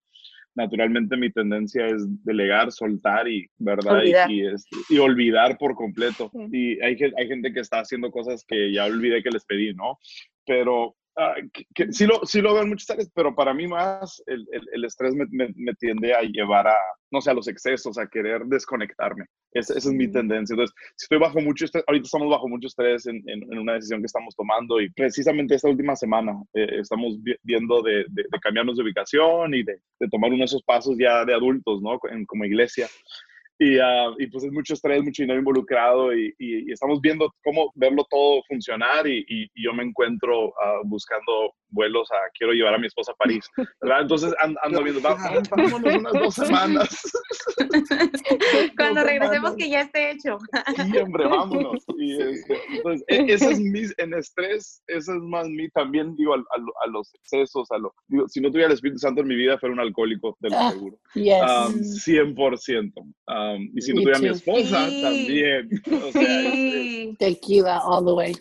[0.56, 4.00] Naturalmente mi tendencia es delegar, soltar y, ¿verdad?
[4.00, 4.30] Olvidar.
[4.30, 6.30] Y, y, este, y, olvidar por completo.
[6.34, 6.48] Sí.
[6.52, 10.00] Y hay, hay gente que está haciendo cosas que ya olvidé que les pedí, ¿no?
[10.46, 11.36] Pero ah,
[11.74, 14.62] que, sí, lo, sí lo veo en muchas áreas, pero para mí más el, el,
[14.74, 16.76] el estrés me, me, me, tiende a llevar a,
[17.12, 19.26] no sé, a los excesos, a querer desconectarme.
[19.52, 20.54] esa es mi tendencia.
[20.54, 24.02] Entonces, si estoy bajo mucho estrés, ahorita estamos bajo mucho estrés en, en, una decisión
[24.02, 28.78] que estamos tomando y precisamente esta última semana eh, estamos viendo de, de, de, cambiarnos
[28.78, 32.00] de ubicación y de, de, tomar uno de esos pasos ya de adultos, ¿no?
[32.12, 32.88] En, como iglesia.
[33.60, 37.34] Y, uh, y, pues es mucho estrés, mucho dinero involucrado y, y, y estamos viendo
[37.44, 42.76] cómo verlo todo funcionar y, y yo me encuentro uh, buscando vuelos a, quiero llevar
[42.76, 43.46] a mi esposa a París,
[43.82, 44.02] ¿verdad?
[44.02, 47.02] Entonces ando, ando viendo, vámonos unas dos semanas.
[48.78, 50.38] Cuando regresemos que ya esté hecho.
[50.76, 51.84] Sí, hombre, vámonos.
[51.98, 56.34] Y, este, entonces, e, ese es mi, en estrés, ese es más mi, también digo,
[56.34, 59.28] a, a, a los excesos, a lo, digo, si no tuviera el Espíritu Santo en
[59.28, 61.00] mi vida, fuera un alcohólico, de lo ah, seguro.
[61.16, 61.42] Yes.
[61.42, 62.94] Um, 100%.
[63.56, 65.02] Um, y si no tuviera mi esposa, sí.
[65.02, 65.70] también.
[66.08, 67.16] O sea, sí.
[67.20, 68.34] Tequila all the way.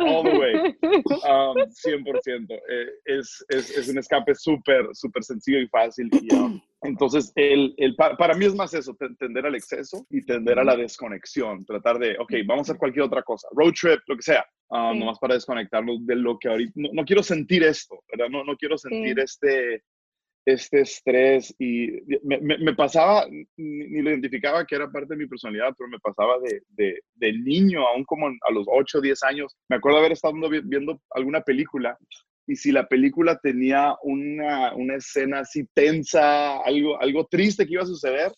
[0.00, 0.76] All the way.
[1.28, 2.50] Um, 100%.
[2.50, 6.08] Eh, es, es, es, un escape súper, súper sencillo y fácil.
[6.12, 10.58] Y, um, entonces, el, el, para mí es más eso, tender al exceso y tender
[10.58, 11.64] a la desconexión.
[11.64, 14.92] Tratar de, ok, vamos a hacer cualquier otra cosa, road trip, lo que sea, um,
[14.92, 14.98] sí.
[15.00, 18.30] nomás para desconectarnos de lo que ahorita, no, no quiero sentir esto, ¿verdad?
[18.30, 19.22] No, no quiero sentir sí.
[19.22, 19.82] este,
[20.52, 21.90] este estrés y
[22.22, 25.90] me, me, me pasaba, ni, ni, lo identificaba que era parte de mi personalidad, pero
[25.90, 29.56] me pasaba de, de, de niño, aún como a los 8 o 10 años.
[29.68, 30.34] Me acuerdo haber estado
[30.64, 31.98] viendo alguna película
[32.46, 37.82] y si la película tenía una, una escena así tensa, algo, algo triste que iba
[37.82, 38.32] a suceder,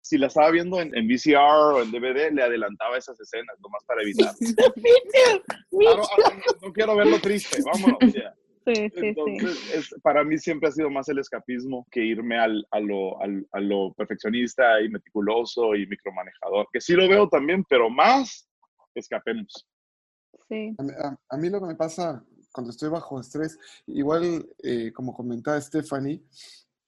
[0.00, 3.82] si la estaba viendo en, en, VCR o en DVD, le adelantaba esas escenas, nomás
[3.84, 4.32] para evitar.
[5.70, 8.14] claro, no, no, quiero verlo triste, vámonos.
[8.14, 8.32] Yeah.
[8.66, 9.70] Sí, sí, Entonces, sí.
[9.74, 13.46] Es, para mí siempre ha sido más el escapismo que irme al, a, lo, al,
[13.52, 18.48] a lo perfeccionista y meticuloso y micromanejador, que sí lo veo también, pero más
[18.94, 19.68] escapemos.
[20.48, 20.74] Sí.
[20.78, 22.24] A, a, a mí lo que me pasa
[22.56, 26.22] cuando estoy bajo estrés, igual eh, como comentaba Stephanie,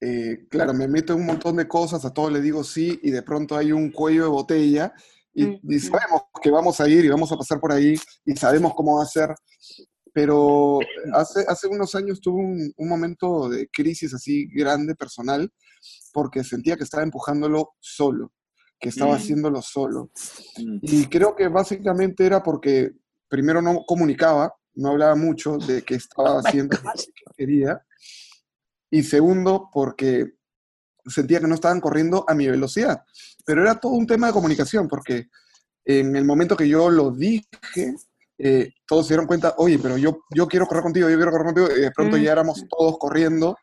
[0.01, 3.11] eh, claro, me meto en un montón de cosas, a todo le digo sí y
[3.11, 4.95] de pronto hay un cuello de botella
[5.35, 5.61] y, mm.
[5.69, 8.97] y, sabemos que vamos a ir y vamos a pasar por ahí y sabemos cómo
[8.97, 9.35] va a ser,
[10.19, 10.81] pero
[11.13, 15.49] hace, hace unos años tuve un, un momento de crisis así grande, personal,
[16.13, 18.33] porque sentía que estaba empujándolo solo,
[18.81, 19.15] que estaba mm.
[19.15, 20.11] haciéndolo solo.
[20.57, 20.79] Mm.
[20.83, 22.91] Y creo que básicamente era porque
[23.29, 27.81] primero no comunicaba, no hablaba mucho de que estaba haciendo lo que quería.
[28.91, 30.33] Y segundo, porque
[31.07, 33.05] sentía que no estaban corriendo a mi velocidad.
[33.47, 35.29] Pero era todo un tema de comunicación, porque
[35.85, 37.95] en el momento que yo lo dije,
[38.39, 41.47] eh, todos se dieron cuenta, oye, pero yo, yo quiero correr contigo, yo quiero correr
[41.47, 43.57] contigo, y de pronto ya éramos todos corriendo,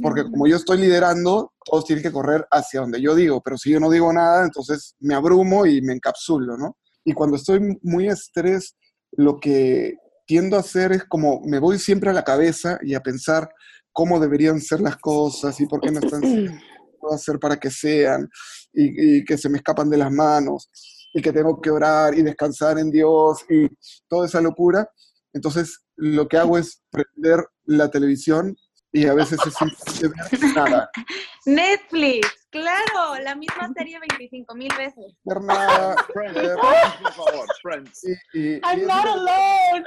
[0.00, 3.70] porque como yo estoy liderando, todos tienen que correr hacia donde yo digo, pero si
[3.70, 6.78] yo no digo nada, entonces me abrumo y me encapsulo, ¿no?
[7.04, 8.76] Y cuando estoy muy estrés,
[9.12, 13.00] lo que tiendo a hacer es como me voy siempre a la cabeza y a
[13.00, 13.50] pensar
[13.92, 16.22] cómo deberían ser las cosas y por qué no están
[17.00, 18.28] puedo hacer para que sean
[18.72, 20.70] y, y, que se me escapan de las manos
[21.12, 23.68] y que tengo que orar y descansar en Dios y
[24.08, 24.88] toda esa locura.
[25.32, 28.56] Entonces lo que hago es prender la televisión
[28.92, 30.90] y a veces es nada.
[31.46, 35.16] Netflix, claro, la misma serie 25 mil veces.
[35.24, 35.96] Ver nada.
[36.12, 38.04] Por favor, Friends.
[38.04, 39.84] Y, y, I'm not alone.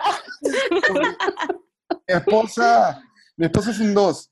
[2.07, 3.01] Mi esposa,
[3.37, 4.31] mi esposa es un 2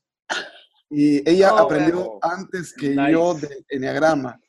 [0.90, 2.18] y ella oh, aprendió wow.
[2.22, 3.12] antes que nice.
[3.12, 4.40] yo del enneagrama.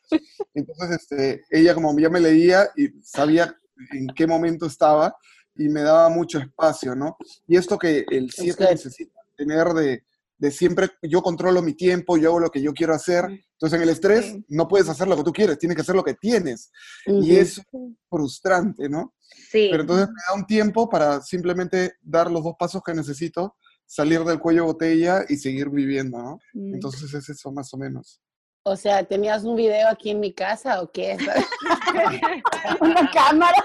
[0.54, 3.56] Entonces, este, ella como ya me leía y sabía
[3.92, 5.16] en qué momento estaba
[5.56, 7.18] y me daba mucho espacio, ¿no?
[7.48, 10.04] Y esto que el 7 necesita tener de,
[10.38, 13.26] de siempre yo controlo mi tiempo, yo hago lo que yo quiero hacer.
[13.26, 16.04] Entonces en el estrés no puedes hacer lo que tú quieres, tienes que hacer lo
[16.04, 16.72] que tienes.
[17.08, 17.26] Uh -huh.
[17.26, 17.62] Y es
[18.10, 19.14] frustrante, ¿no?
[19.22, 19.70] Sí.
[19.72, 24.24] Pero entonces me da un tiempo para simplemente dar los dos pasos que necesito, salir
[24.24, 26.40] del cuello botella y seguir viviendo, ¿no?
[26.54, 26.76] Mm.
[26.76, 28.20] Entonces es eso más o menos.
[28.68, 31.18] O sea, ¿tenías un video aquí en mi casa o qué?
[32.82, 33.64] Una cámara.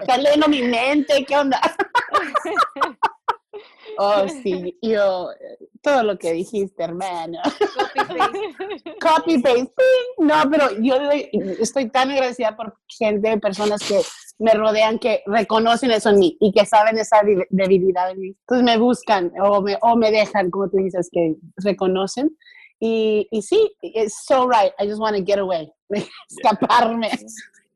[0.00, 1.60] Está leyendo mi mente, ¿qué onda?
[3.98, 5.30] Oh, sí, yo,
[5.80, 7.38] todo lo que dijiste, hermano.
[7.42, 8.98] Copy-paste.
[9.00, 9.82] Copy-paste.
[10.18, 10.96] No, pero yo
[11.58, 13.98] estoy tan agradecida por gente, personas que
[14.38, 18.36] me rodean, que reconocen eso en mí y que saben esa debilidad en mí.
[18.40, 22.36] Entonces me buscan o me, o me dejan, como tú dices, que reconocen.
[22.80, 24.72] Y, y sí, it's so right.
[24.78, 25.70] I just want to get away,
[26.30, 27.10] escaparme.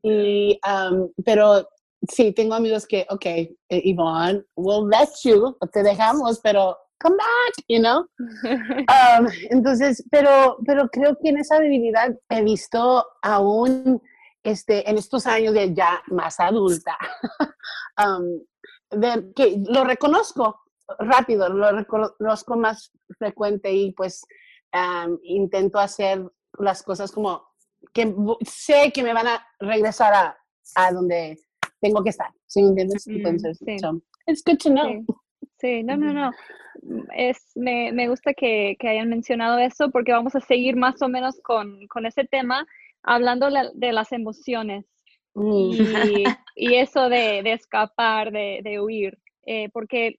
[0.02, 1.68] Y, um, pero
[2.08, 3.26] sí, tengo amigos que, ok,
[3.68, 8.06] Yvonne, we'll let you, te dejamos, pero come back, you know?
[8.88, 14.00] Um, entonces, pero, pero creo que en esa debilidad he visto aún
[14.42, 16.96] este, en estos años de ya más adulta,
[17.98, 18.40] um,
[18.90, 20.60] de, que lo reconozco,
[20.98, 24.24] rápido, lo reconozco más frecuente y pues
[25.22, 26.22] intento hacer
[26.58, 27.42] las cosas como
[27.92, 30.38] que sé que me van a regresar a,
[30.76, 31.38] a donde
[31.80, 33.06] tengo que estar, ¿sí me entiendes?
[33.08, 33.78] Mm, Entonces, sí.
[33.78, 34.84] so, it's good to know.
[34.90, 35.06] Sí.
[35.58, 36.30] Sí, no, no, no.
[37.14, 41.08] Es, me, me gusta que, que hayan mencionado eso porque vamos a seguir más o
[41.08, 42.66] menos con, con ese tema,
[43.02, 44.86] hablando la- de las emociones
[45.34, 45.70] Mm.
[45.72, 46.24] y,
[46.56, 50.18] y eso de, de escapar, de, de huir, eh, porque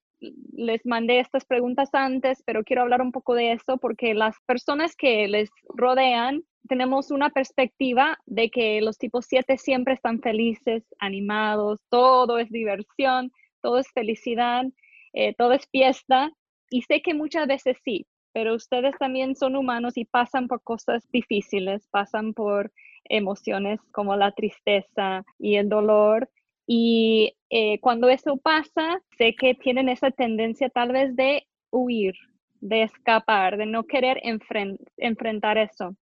[0.52, 4.94] les mandé estas preguntas antes, pero quiero hablar un poco de eso porque las personas
[4.96, 11.80] que les rodean tenemos una perspectiva de que los tipos 7 siempre están felices, animados,
[11.88, 14.64] todo es diversión, todo es felicidad,
[15.12, 16.30] eh, todo es fiesta.
[16.70, 21.06] Y sé que muchas veces sí, pero ustedes también son humanos y pasan por cosas
[21.10, 22.72] difíciles, pasan por
[23.04, 26.30] emociones como la tristeza y el dolor.
[26.74, 32.14] Y eh, cuando eso pasa, sé que tienen esa tendencia tal vez de huir,
[32.62, 35.94] de escapar, de no querer enfren- enfrentar eso.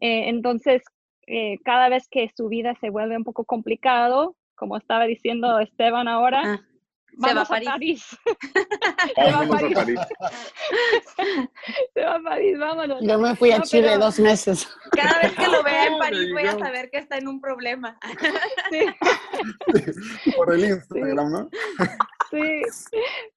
[0.00, 0.84] Eh, entonces,
[1.26, 6.06] eh, cada vez que su vida se vuelve un poco complicado, como estaba diciendo Esteban
[6.06, 6.64] ahora,
[7.22, 7.68] Ah, se va a París.
[7.70, 8.18] París.
[9.14, 10.00] Se va a Vámonos a París.
[11.94, 12.98] Se va a París, vámonos.
[13.02, 14.68] Yo me fui a No, Chile pero- dos meses.
[14.92, 17.98] Cada vez que lo vea en París voy a saber que está en un problema.
[18.70, 21.50] Sí, Por el Instagram, ¿no?
[22.30, 22.62] sí.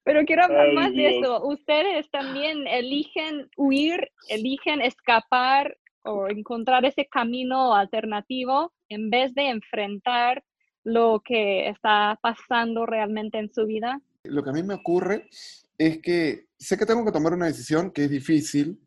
[0.04, 1.44] Pero quiero hablar Ay, más de eso.
[1.46, 10.42] Ustedes también eligen huir, eligen escapar o encontrar ese camino alternativo en vez de enfrentar
[10.84, 14.00] lo que está pasando realmente en su vida.
[14.24, 15.28] Lo que a mí me ocurre
[15.76, 18.80] es que sé que tengo que tomar una decisión que es difícil,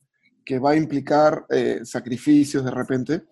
[0.44, 3.24] que va a implicar eh, sacrificios de repente,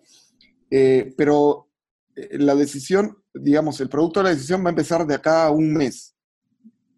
[0.70, 1.68] eh, pero
[2.14, 5.50] eh, la decisión, digamos, el producto de la decisión va a empezar de acá a
[5.50, 6.14] un mes.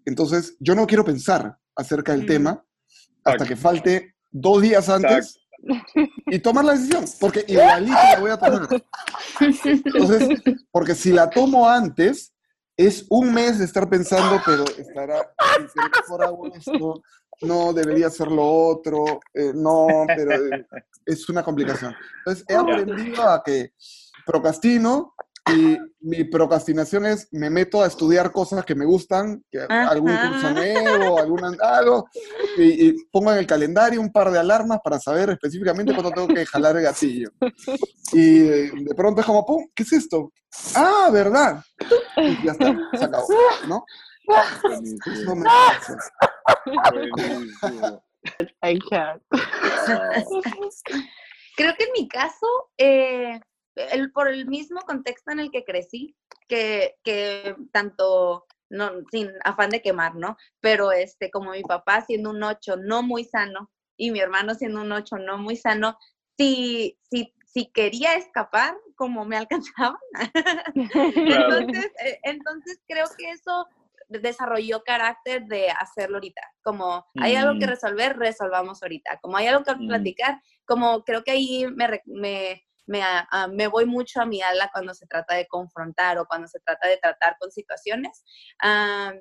[0.05, 2.27] Entonces, yo no quiero pensar acerca del Mm.
[2.27, 2.51] tema
[3.25, 3.45] hasta Exacto.
[3.47, 5.42] que falte dos días antes
[6.27, 8.69] y tomar la decisión, porque igualito la voy a tomar.
[9.41, 12.33] Entonces, porque si la tomo antes,
[12.77, 15.19] es un mes de estar pensando, pero estará,
[15.59, 17.03] ¿y si mejor hago esto,
[17.43, 20.67] no debería ser lo otro, eh, no, pero eh,
[21.05, 21.95] es una complicación.
[22.19, 23.73] Entonces, he aprendido a que
[24.25, 25.15] procrastino
[25.53, 30.51] y mi procrastinación es me meto a estudiar cosas que me gustan, que algún curso
[30.51, 32.09] nuevo, alguna, algo,
[32.57, 36.29] y, y pongo en el calendario un par de alarmas para saber específicamente cuándo tengo
[36.29, 37.31] que jalar el gatillo.
[38.13, 39.67] Y de, de pronto es como, ¡pum!
[39.75, 40.33] ¿Qué es esto?
[40.75, 41.63] Ah, ¿verdad?
[42.17, 43.27] Y ya está, se acabó,
[43.67, 43.85] ¿no?
[45.07, 45.49] Eso me.
[51.57, 52.47] Creo que en mi caso,
[52.79, 53.41] eh,
[53.77, 56.17] el, por el mismo contexto en el que crecí,
[56.49, 60.37] que, que tanto, no, sin afán de quemar, ¿no?
[60.61, 64.81] Pero este, como mi papá siendo un 8 no muy sano y mi hermano siendo
[64.83, 65.97] un 8 no muy sano,
[66.39, 69.97] si, si, si quería escapar, como me alcanzaban.
[71.27, 73.67] Entonces, eh, entonces creo que eso
[74.09, 76.43] desarrolló carácter de hacerlo ahorita.
[76.63, 77.71] Como hay algo que Mm.
[77.71, 79.19] resolver, resolvamos ahorita.
[79.23, 79.89] Como hay algo que Mm.
[79.89, 84.43] platicar, como creo que ahí me, me, me, a- a- me voy mucho a mi
[84.43, 88.25] ala cuando se trata de confrontar o cuando se trata de tratar con situaciones.
[88.63, 89.13] Ah,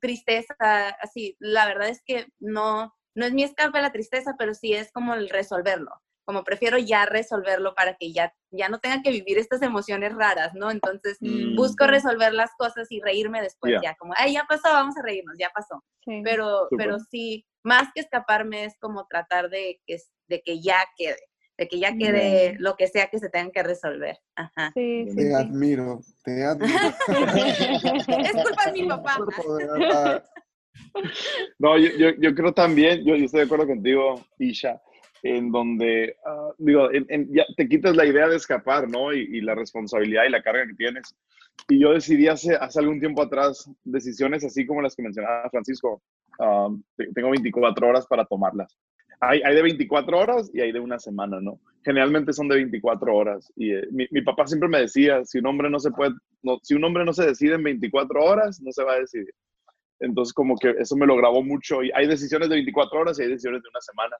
[0.00, 0.54] tristeza,
[1.00, 4.92] así, la verdad es que no, no es mi escape la tristeza, pero sí es
[4.92, 5.90] como el resolverlo.
[6.26, 10.52] Como prefiero ya resolverlo para que ya, ya no tenga que vivir estas emociones raras,
[10.54, 10.70] ¿no?
[10.70, 11.56] Entonces, Mm.
[11.56, 13.80] busco resolver las cosas y reírme después, Ya.
[13.82, 15.82] ya como, ay, ya pasó, vamos a reírnos, ya pasó.
[16.04, 16.20] Sí.
[16.22, 19.96] Pero, pero sí, más que escaparme es como tratar de que,
[20.28, 21.16] de que ya quede,
[21.58, 24.16] de que ya quede lo que sea que se tengan que resolver.
[24.36, 24.70] Ajá.
[24.74, 25.32] Sí, sí, Te sí.
[25.34, 26.72] admiro, te admiro.
[27.08, 30.24] Es culpa de mi papá.
[31.58, 34.80] No, yo, yo, yo creo también, yo, yo estoy de acuerdo contigo, Isha,
[35.22, 39.12] en donde, ah, digo, en- en- ya te quitas la idea de escapar, ¿no?
[39.12, 41.14] Y, y la responsabilidad y la carga que tienes.
[41.68, 46.00] Y yo decidí hace, hace algún tiempo atrás decisiones así como las que mencionaba Francisco.
[46.40, 48.78] ah, te- tengo 24 horas para tomarlas.
[49.20, 51.60] Hay, hay de 24 horas y hay de una semana, ¿no?
[51.84, 53.52] Generalmente son de 24 horas.
[53.56, 56.58] Y eh, mi, mi papá siempre me decía, si un hombre no se puede, no,
[56.62, 59.32] si un hombre no se decide en 24 horas, no se va a decidir.
[60.00, 61.82] Entonces, como que eso me lo grabó mucho.
[61.82, 64.16] Y hay decisiones de 24 horas y hay decisiones de una semana.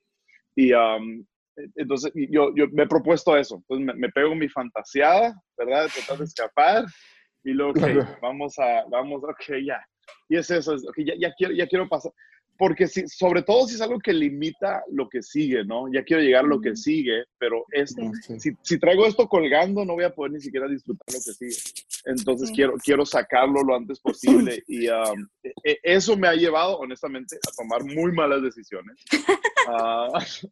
[0.57, 1.25] Y um,
[1.77, 3.57] entonces yo, yo me he propuesto eso.
[3.57, 5.85] Entonces, me, me pego mi fantaseada, ¿verdad?
[5.85, 6.85] De tratar de escapar.
[7.45, 7.72] Y luego,
[8.22, 9.81] vamos a, vamos, ok, ya.
[10.29, 12.12] Y es eso, es, ok, ya, ya, quiero, ya quiero pasar.
[12.59, 15.91] Porque si, sobre todo si es algo que limita lo que sigue, ¿no?
[15.93, 18.03] Ya quiero llegar a lo que sigue, pero esto,
[18.39, 21.57] si, si, traigo esto colgando, no voy a poder ni siquiera disfrutar lo que sigue.
[22.07, 26.79] Entonces quiero, quiero sacarlo lo antes posible y um, e, e, eso me ha llevado,
[26.79, 28.97] honestamente, a tomar muy malas decisiones.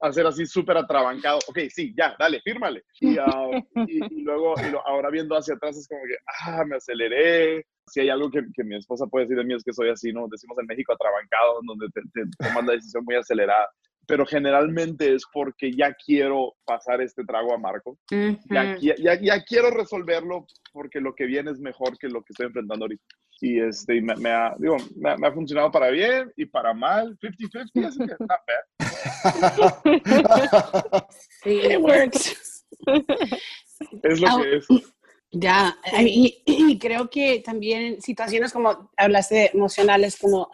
[0.01, 1.39] a ser así súper atrabancado.
[1.49, 2.85] Ok, sí, ya, dale, fírmale.
[3.01, 4.55] Y, uh, y, luego,
[4.85, 8.65] ahora viendo hacia atrás es como que, ah, me aceleré, si hay algo que, que,
[8.65, 10.27] mi esposa puede decir de mí es que soy así, ¿no?
[10.29, 12.03] Decimos en México atrabancado, donde te,
[12.39, 13.69] tomas la decisión muy acelerada.
[14.09, 17.99] Pero generalmente es porque ya quiero pasar este trago a Marco.
[18.51, 22.47] ya, ya, ya, quiero resolverlo porque lo que viene es mejor que lo que estoy
[22.47, 23.03] enfrentando ahorita.
[23.41, 27.87] Y este, me, me ha, digo, me, ha funcionado para bien y para mal, 50-50,
[27.87, 28.41] así que not
[31.43, 32.65] sí, it works.
[34.03, 34.67] Es lo que es.
[35.33, 40.49] Ya, y, creo que también situaciones como hablaste emocionales, como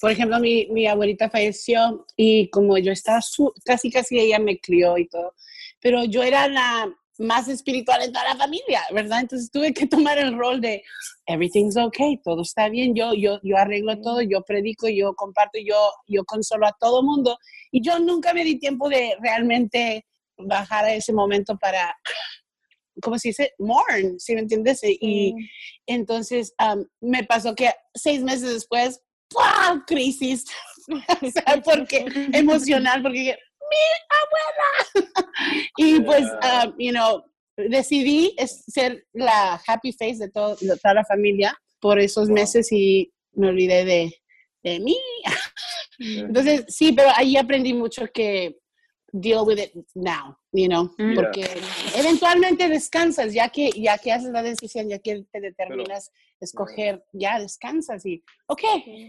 [0.00, 3.20] por ejemplo mi, mi abuelita falleció y como yo estaba
[3.64, 5.32] casi casi ella me crió y todo,
[5.80, 9.20] pero yo era la más espiritual en toda la familia, ¿verdad?
[9.20, 10.82] Entonces tuve que tomar el rol de
[11.26, 15.76] everything's okay, todo está bien, yo, yo, yo arreglo todo, yo predico, yo comparto, yo,
[16.06, 17.38] yo consolo a todo mundo
[17.70, 20.04] y yo nunca me di tiempo de realmente
[20.36, 21.96] bajar a ese momento para
[23.02, 23.52] ¿cómo se dice?
[23.58, 24.80] Mourn, ¿sí me entiendes?
[24.82, 25.34] Y
[25.86, 26.54] entonces
[27.00, 29.82] me pasó que seis meses después, ¡pum!
[29.86, 30.44] crisis,
[30.88, 33.36] o sea, porque emocional, porque
[33.70, 33.78] mi
[34.22, 35.30] abuela.
[35.76, 36.24] y pues,
[36.78, 37.22] you know,
[37.56, 43.12] decidí ser la happy face de, todo, de toda la familia por esos meses y
[43.32, 44.12] me olvidé de,
[44.62, 44.96] de mí.
[45.98, 48.58] Entonces, sí, pero ahí aprendí mucho que
[49.12, 51.14] deal with it now, you know, mm.
[51.14, 51.46] porque
[51.94, 57.38] eventualmente descansas, ya que, ya que haces la decisión, ya que te determinas escoger, ya
[57.38, 58.62] descansas y, ok,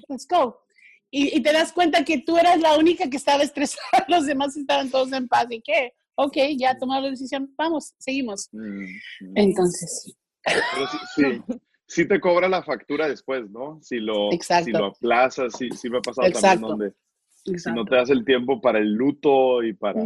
[0.08, 0.62] let's go.
[1.10, 4.90] Y, te das cuenta que tú eras la única que estaba estresada, los demás estaban
[4.90, 8.50] todos en paz y que, ok, ya tomado la decisión, vamos, seguimos.
[8.52, 8.86] Mm.
[9.36, 10.18] Entonces, sí.
[11.16, 11.42] sí,
[11.88, 13.80] sí, te cobra la factura después, ¿no?
[13.82, 16.94] Si lo, si lo aplazas, sí, sí me ha pasado también donde
[17.56, 20.00] si no te das el tiempo para el luto y para,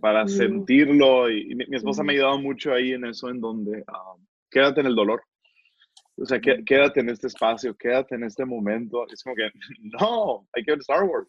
[0.00, 1.30] para sentirlo.
[1.30, 4.14] Y, mi, esposa me ha ayudado mucho ahí en eso, en donde ah,
[4.50, 5.22] quédate en el dolor.
[6.18, 9.06] O sea, quédate en este espacio, quédate en este momento.
[9.10, 9.50] Es como que,
[10.00, 11.28] no, hay que ver Star Wars.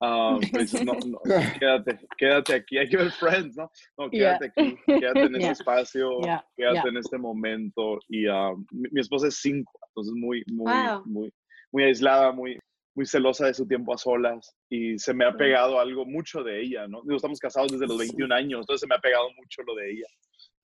[0.00, 0.40] Um,
[0.84, 1.20] no, no,
[1.60, 3.70] quédate, quédate aquí, hay que ver Friends, ¿no?
[3.96, 6.18] No, quédate aquí, quédate en este espacio,
[6.56, 7.98] quédate en este momento.
[8.08, 8.24] Y
[8.72, 10.72] mi, esposa es cinco, entonces muy, muy,
[11.04, 11.32] muy,
[11.72, 12.58] muy aislada, muy,
[12.94, 16.62] muy celosa de su tiempo a solas y se me ha pegado algo mucho de
[16.62, 17.02] ella, ¿no?
[17.14, 20.06] estamos casados desde los 21 años, entonces se me ha pegado mucho lo de ella.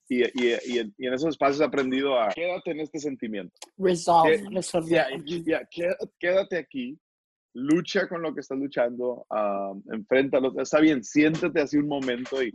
[0.09, 3.55] Y, y, y, y en esos espacios he aprendido a quédate en este sentimiento.
[3.79, 4.43] Resolve,
[6.19, 6.99] quédate aquí,
[7.55, 10.53] lucha con lo que estás luchando, uh, enfréntalo.
[10.61, 12.53] Está bien, siéntete así un momento y,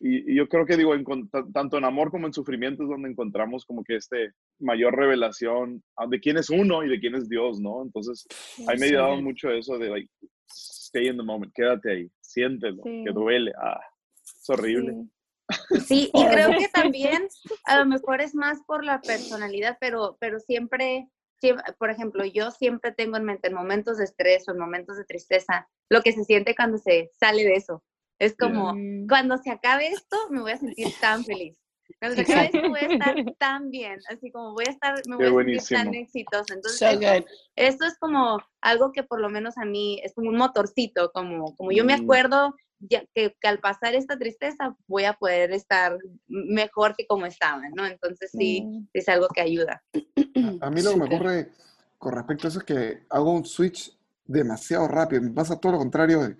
[0.00, 1.04] y, yo creo que digo, en,
[1.52, 6.06] tanto en amor como en sufrimiento es donde encontramos como que este mayor revelación ah,
[6.08, 7.82] de quién es uno y de quién es Dios, ¿no?
[7.82, 8.26] Entonces,
[8.66, 10.10] a mí me ha ayudado mucho eso de, like,
[10.48, 13.80] stay in the moment, quédate ahí, siéntelo, que duele, ah,
[14.24, 15.06] es horrible.
[15.86, 16.10] Sí.
[16.14, 17.28] y creo que también
[17.64, 21.08] a lo mejor es más por la personalidad, pero, pero siempre,
[21.40, 24.96] siempre, por ejemplo, yo siempre tengo en mente en momentos de estrés o en momentos
[24.96, 27.82] de tristeza, lo que se siente cuando se sale de eso.
[28.22, 28.72] Es como,
[29.08, 31.58] cuando se acabe esto, me voy a sentir tan feliz.
[31.98, 33.98] Cuando se acabe esto, voy a estar tan bien.
[34.08, 36.54] Así como voy a estar, me voy a sentir tan exitosa.
[36.54, 37.24] Entonces,
[37.56, 41.56] esto, es como algo que por lo menos a mí es como un motorcito, como,
[41.56, 42.02] como yo me mm.
[42.04, 45.98] acuerdo ya, que, al pasar esta tristeza voy a poder estar
[46.28, 47.84] mejor que como estaba, ¿no?
[47.86, 48.88] Entonces sí, mm.
[48.92, 49.82] es algo que ayuda.
[50.60, 51.50] A, a mí lo que me ocurre
[51.98, 53.90] con respecto a eso es que hago un switch
[54.24, 55.22] demasiado rápido.
[55.22, 56.36] Me pasa todo lo contrario de,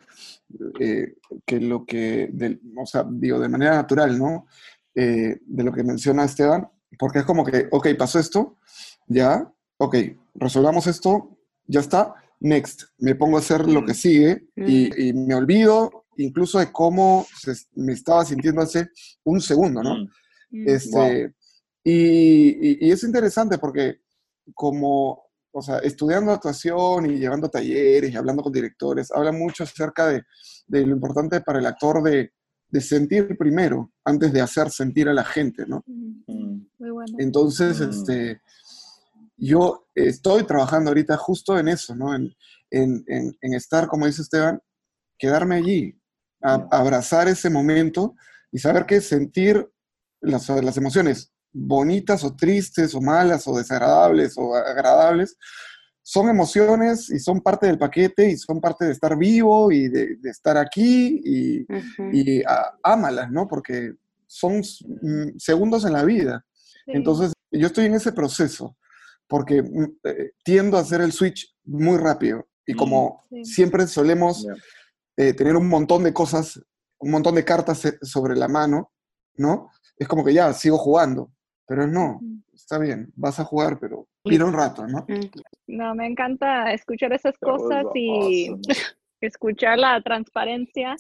[0.80, 1.14] eh,
[1.44, 2.30] que lo que,
[2.76, 4.46] o sea, digo, de manera natural, ¿no?
[4.94, 6.68] Eh, de lo que menciona Esteban,
[6.98, 8.58] porque es como que, ok, pasó esto,
[9.06, 9.96] ya, ok,
[10.34, 16.04] resolvamos esto, ya está, next, me pongo a hacer lo que sigue y, me olvido
[16.18, 17.26] incluso de cómo
[17.74, 18.90] me estaba sintiendo hace
[19.24, 19.96] un segundo, ¿no?
[20.50, 21.32] Este,
[21.82, 24.02] y, y, es interesante porque
[24.54, 30.08] como o sea, estudiando actuación y llevando talleres y hablando con directores, habla mucho acerca
[30.08, 30.24] de,
[30.66, 32.32] de lo importante para el actor de,
[32.68, 35.84] de, sentir primero antes de hacer sentir a la gente, ¿no?
[35.86, 36.66] Mm.
[36.78, 37.16] Muy bueno.
[37.18, 37.90] Entonces, mm.
[37.90, 38.40] este,
[39.36, 42.14] yo estoy trabajando ahorita justo en eso, ¿no?
[42.14, 42.34] En,
[42.70, 44.60] en, en, estar, como dice Esteban,
[45.18, 46.00] quedarme allí,
[46.40, 48.14] abrazar ese momento
[48.50, 49.70] y saber que sentir
[50.20, 55.36] las, las emociones bonitas o tristes o malas o desagradables o agradables,
[56.02, 60.18] son emociones y son parte del paquete y son parte de estar vivo y de,
[60.24, 61.66] estar aquí y,
[62.12, 62.42] y
[62.82, 63.46] ámalas, ¿no?
[63.46, 63.94] Porque
[64.26, 66.44] son mm, segundos en la vida.
[66.86, 68.76] Entonces, yo estoy en ese proceso
[69.28, 74.46] porque mm, eh, tiendo a hacer el switch muy rápido y como siempre solemos
[75.16, 76.60] eh, tener un montón de cosas,
[76.98, 78.92] un montón de cartas eh, sobre la mano,
[79.36, 79.70] ¿no?
[79.96, 81.30] Es como que ya, sigo jugando,
[81.72, 82.20] pero no,
[82.52, 85.06] está bien, vas a jugar, pero mira un rato, ¿no?
[85.66, 88.50] No, me encanta escuchar esas cosas y
[89.22, 90.96] escuchar la transparencia.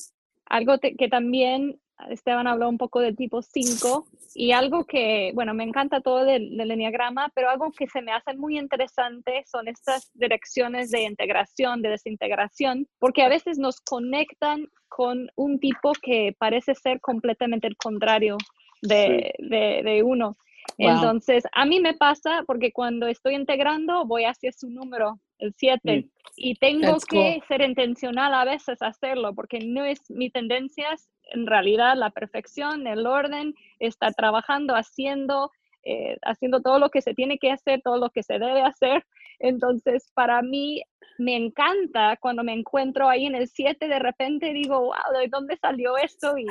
[0.46, 5.64] Algo que también Esteban habló un poco del tipo 5 y algo que, bueno, me
[5.64, 10.10] encanta todo del, del enneagrama, pero algo que se me hace muy interesante son estas
[10.14, 16.74] direcciones de integración, de desintegración, porque a veces nos conectan con un tipo que parece
[16.74, 18.38] ser completamente el contrario
[18.82, 20.36] de, de, uno.
[20.78, 26.08] Entonces, a mí me pasa porque cuando estoy integrando voy hacia su número, el 7,
[26.36, 30.96] y tengo que ser intencional a veces hacerlo porque no es mi tendencia
[31.32, 35.50] en realidad la perfección, el orden, está trabajando, haciendo,
[35.84, 39.04] eh, haciendo todo lo que se tiene que hacer, todo lo que se debe hacer.
[39.38, 40.82] Entonces, para mí
[41.18, 45.56] me encanta cuando me encuentro ahí en el 7, de repente digo, wow, ¿de dónde
[45.56, 46.36] salió esto?
[46.38, 46.46] Y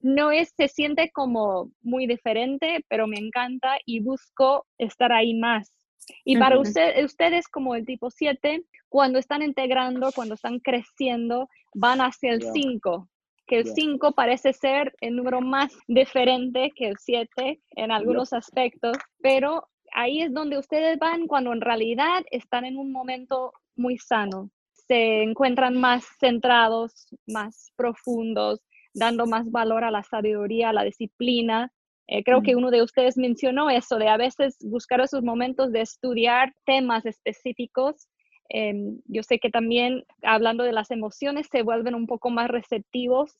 [0.00, 5.70] no es, se siente como muy diferente, pero me encanta y busco estar ahí más.
[6.24, 12.00] Y para usted, ustedes como el tipo 7, cuando están integrando, cuando están creciendo, van
[12.00, 13.08] hacia el 5
[13.46, 18.96] que el 5 parece ser el número más diferente que el 7 en algunos aspectos,
[19.20, 24.50] pero ahí es donde ustedes van cuando en realidad están en un momento muy sano,
[24.72, 28.60] se encuentran más centrados, más profundos,
[28.96, 31.70] dando más valor a la sabiduría, a la disciplina.
[32.08, 35.80] Eh, creo que uno de ustedes mencionó eso, de a veces buscar esos momentos de
[35.80, 38.08] estudiar temas específicos
[38.48, 43.32] Em, yo sé que también hablando de las emociones se vuelven un poco más receptivos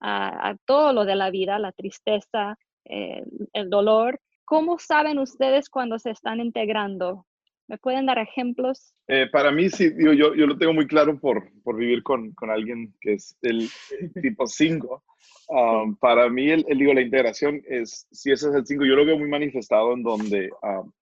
[0.00, 4.20] a, todo lo de la vida, la tristeza, eh, el dolor.
[4.44, 7.24] ¿Cómo saben ustedes cuando se están integrando?
[7.72, 8.94] ¿Me pueden dar ejemplos?
[9.08, 12.50] Eh, para mí, sí, yo, yo, lo tengo muy claro por, por vivir con, con,
[12.50, 13.66] alguien que es el
[14.22, 15.02] tipo 5.
[15.48, 19.06] Um, para mí, el, digo, la integración es, si ese es el 5, yo lo
[19.06, 20.92] veo muy manifestado en donde um,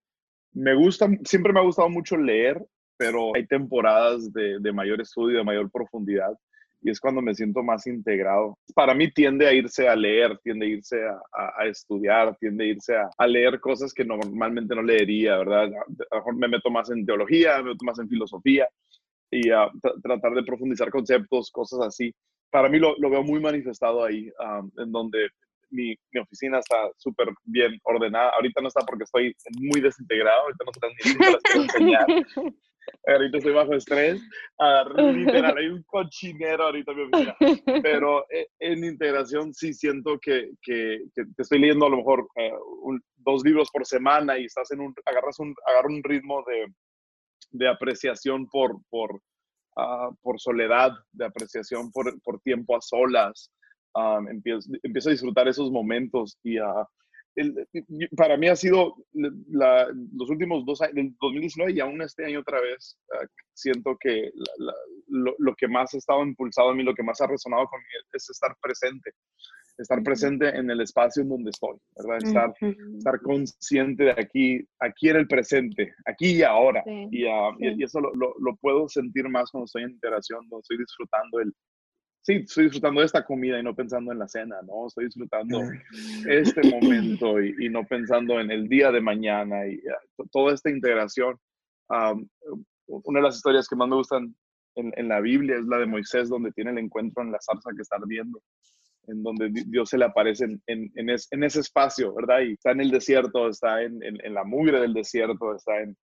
[0.53, 2.65] me gusta, siempre me ha gustado mucho leer
[3.01, 6.37] pero hay temporadas de, de mayor estudio, de mayor profundidad
[6.81, 8.57] y es cuando me siento más integrado.
[8.73, 12.67] Para mí tiende a irse a leer, tiende a irse a, a, estudiar, tiende a
[12.67, 15.65] irse a, a, leer cosas que normalmente no leería, ¿verdad?
[15.65, 18.67] A lo mejor me meto más en teología, me meto más en filosofía
[19.31, 19.69] y a
[20.03, 22.13] tratar de profundizar conceptos, cosas así.
[22.49, 24.29] Para mí lo, lo veo muy manifestado ahí,
[24.77, 25.29] en donde
[25.69, 28.31] mi, mi, oficina está súper bien ordenada.
[28.31, 32.05] Ahorita no está porque estoy muy desintegrado, ahorita no están ni las quiero enseñar.
[33.07, 34.21] Ahorita estoy bajo estrés.
[34.57, 40.51] Uh, literal, hay un cochinero ahorita en mi Pero eh, en integración sí siento que,
[40.61, 42.51] que, que, te estoy leyendo a lo mejor eh,
[43.17, 46.67] dos libros por semana y estás en un, agarras un, agarras un ritmo de,
[47.51, 49.15] de apreciación por, por,
[49.77, 53.51] uh, por soledad, de apreciación por, por tiempo a solas.
[53.93, 56.57] Um, empiezo, empiezo, a disfrutar esos momentos y
[57.37, 62.39] a para mí ha sido los últimos dos años, del 2019 y aún este año
[62.39, 64.31] otra vez, ah, siento que
[65.07, 68.29] lo, que más ha estado impulsado a mí, lo que más ha resonado conmigo es
[68.29, 69.11] estar presente,
[69.77, 72.17] estar presente en el espacio en donde estoy, ¿verdad?
[72.23, 72.53] Estar,
[72.97, 76.83] estar consciente de aquí, aquí en el presente, aquí y ahora.
[76.85, 80.77] y, ah, y, eso lo, lo, puedo sentir más cuando estoy en interacción, cuando estoy
[80.77, 81.53] disfrutando el,
[82.21, 84.87] sí, estoy disfrutando de esta comida y no pensando en la cena, ¿no?
[84.87, 85.61] Estoy disfrutando
[86.27, 89.81] este momento y, no pensando en el día de mañana y
[90.31, 91.37] toda esta integración.
[92.87, 94.35] una de las historias que más me gustan
[94.75, 97.71] en, en, la Biblia es la de Moisés, donde tiene el encuentro en la zarza
[97.75, 98.41] que está ardiendo,
[99.07, 102.41] en donde Dios se le aparece en, en, en ese espacio, ¿verdad?
[102.41, 103.99] Y está en el desierto, está en,
[104.33, 105.97] la mugre del desierto, está en,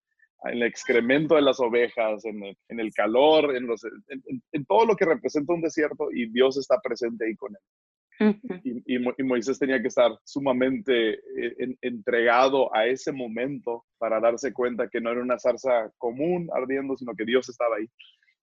[0.44, 4.86] en el excremento de las ovejas, en el, en el calor, en, los, en, todo
[4.86, 8.40] lo que representa un desierto y Dios está presente ahí con él.
[8.64, 14.88] y, y, Moisés tenía que estar sumamente eh, entregado a ese momento para darse cuenta
[14.88, 17.88] que no era una zarza común ardiendo, sino que Dios estaba ahí.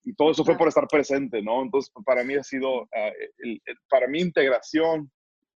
[0.04, 1.64] Y todo eso fue por estar presente, ¿no?
[1.64, 2.88] Entonces, para mí ha sido, uh,
[3.40, 5.12] el, para mí integración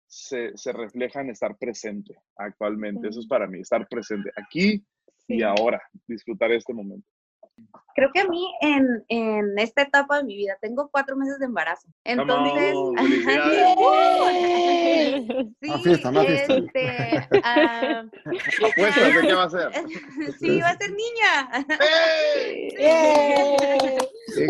[0.06, 3.08] se, se, refleja en estar presente actualmente.
[3.08, 4.82] Eso es para mí, estar presente aquí
[5.28, 7.06] y ahora disfrutar este momento.
[7.94, 11.46] Creo que a mí en, en esta etapa de mi vida tengo cuatro meses de
[11.46, 11.88] embarazo.
[12.04, 12.76] Entonces,
[15.60, 16.54] sí, fiesta, fiesta.
[16.54, 17.36] Este, uh,
[18.70, 19.72] ¿Apuestas de qué va a ser?
[20.38, 21.50] sí, va a ser niña.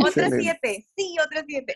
[0.06, 1.74] Otra siete, sí, otra siete.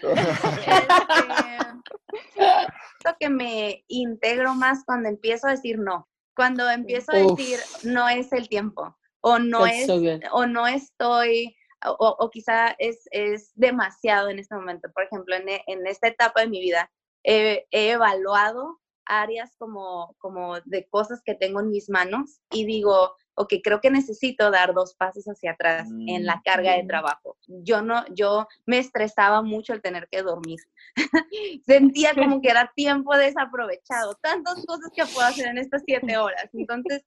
[2.36, 6.06] este, que me integro más cuando empiezo a decir no.
[6.34, 9.88] Cuando empiezo a decir no es el tiempo o no es
[10.32, 14.88] o no estoy o, quizá es, es, demasiado en este momento.
[14.94, 16.90] Por ejemplo, en, en esta etapa de mi vida
[17.24, 23.54] he evaluado áreas como, como de cosas que tengo en mis manos y digo, ok,
[23.62, 26.86] creo que necesito dar dos pasos hacia atrás en la carga de mm.
[26.86, 27.36] trabajo.
[27.46, 30.60] Yo no, yo me estresaba mucho el tener que dormir.
[31.66, 36.48] Sentía como que era tiempo desaprovechado, tantas cosas que puedo hacer en estas siete horas.
[36.52, 37.02] Entonces,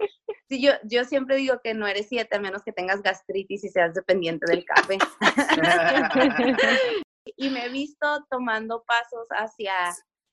[0.49, 3.69] sí, yo, yo siempre digo que no eres siete a menos que tengas gastritis y
[3.69, 4.97] seas dependiente del café.
[7.37, 9.73] y me he visto tomando pasos hacia,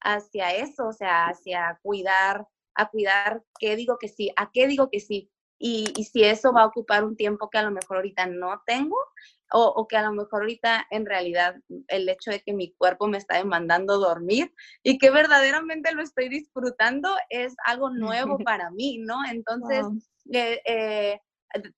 [0.01, 4.89] hacia eso, o sea, hacia cuidar, a cuidar qué digo que sí, a qué digo
[4.91, 5.31] que sí,
[5.65, 8.97] y, si eso va a ocupar un tiempo que a lo mejor ahorita no tengo
[9.53, 11.55] o, que a lo mejor ahorita en realidad
[11.89, 14.53] el hecho de que mi cuerpo me está demandando dormir
[14.83, 19.19] y que verdaderamente lo estoy disfrutando es algo nuevo para mí, ¿no?
[19.31, 19.85] Entonces,
[20.33, 21.21] eh, eh,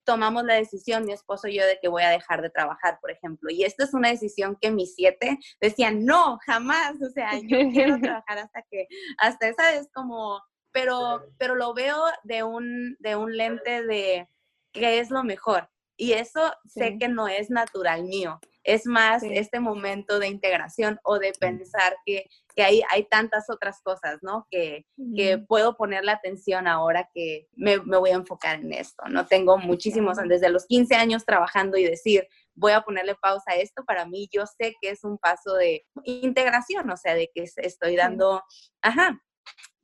[0.05, 3.11] tomamos la decisión, mi esposo y yo, de que voy a dejar de trabajar, por
[3.11, 3.51] ejemplo.
[3.51, 7.99] Y esta es una decisión que mis siete decían, no, jamás, o sea, yo quiero
[8.23, 8.87] trabajar hasta que,
[9.19, 10.41] hasta esa vez como
[10.75, 14.29] pero, pero lo veo de un, de un lente de
[14.73, 15.71] qué es lo mejor.
[15.97, 18.41] Y eso sé que no es natural mío.
[18.65, 23.81] Es más este momento de integración o de pensar que, que hay, hay tantas otras
[23.83, 24.49] cosas, ¿no?
[24.51, 29.05] Que, que puedo poner la atención ahora que me, me, voy a enfocar en esto,
[29.09, 29.27] ¿no?
[29.27, 33.85] Tengo muchísimos, desde los 15 años trabajando y decir, voy a ponerle pausa a esto,
[33.85, 37.95] para mí yo sé que es un paso de integración, o sea, de que estoy
[37.95, 38.43] dando,
[38.83, 39.21] ajá,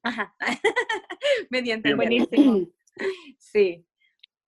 [0.02, 0.34] Ajá.
[1.50, 2.66] Mediante Buenísimo.
[3.38, 3.86] Sí.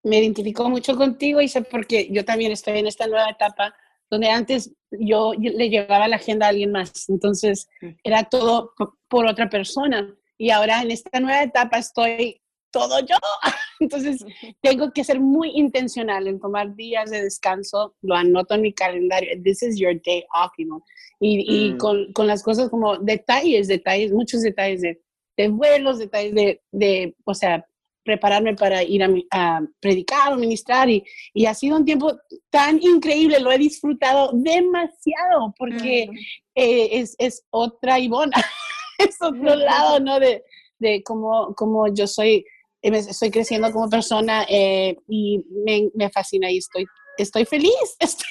[0.03, 3.75] Me identifico mucho contigo, Isa, porque yo también estoy en esta nueva etapa
[4.11, 7.69] donde antes yo le llevaba la agenda a alguien más, entonces
[8.05, 8.75] era todo
[9.09, 10.15] por otra persona.
[10.37, 12.43] Y ahora en esta nueva etapa estoy
[12.73, 13.17] todo yo.
[13.81, 14.25] Entonces
[14.63, 19.41] tengo que ser muy intencional en tomar días de descanso, lo anoto en mi calendario,
[19.43, 20.83] this is your day off, you know?
[21.21, 21.79] Y, y mm.
[21.79, 25.01] con, con, las cosas como detalles, detalles, muchos detalles de
[25.37, 27.67] de vuelos, detalles de, de, o sea,
[28.05, 32.19] prepararme para ir a, a predicar o ministrar y, y, ha sido un tiempo
[32.51, 36.09] tan increíble, lo he disfrutado demasiado porque
[36.55, 38.37] eh, es, es, otra Ivona,
[38.99, 40.19] es otro lado, ¿no?
[40.19, 40.43] De,
[40.79, 42.45] de cómo, cómo yo soy,
[42.83, 46.85] eh, estoy creciendo como persona eh, y me, me, fascina y estoy,
[47.17, 48.31] estoy feliz, estoy,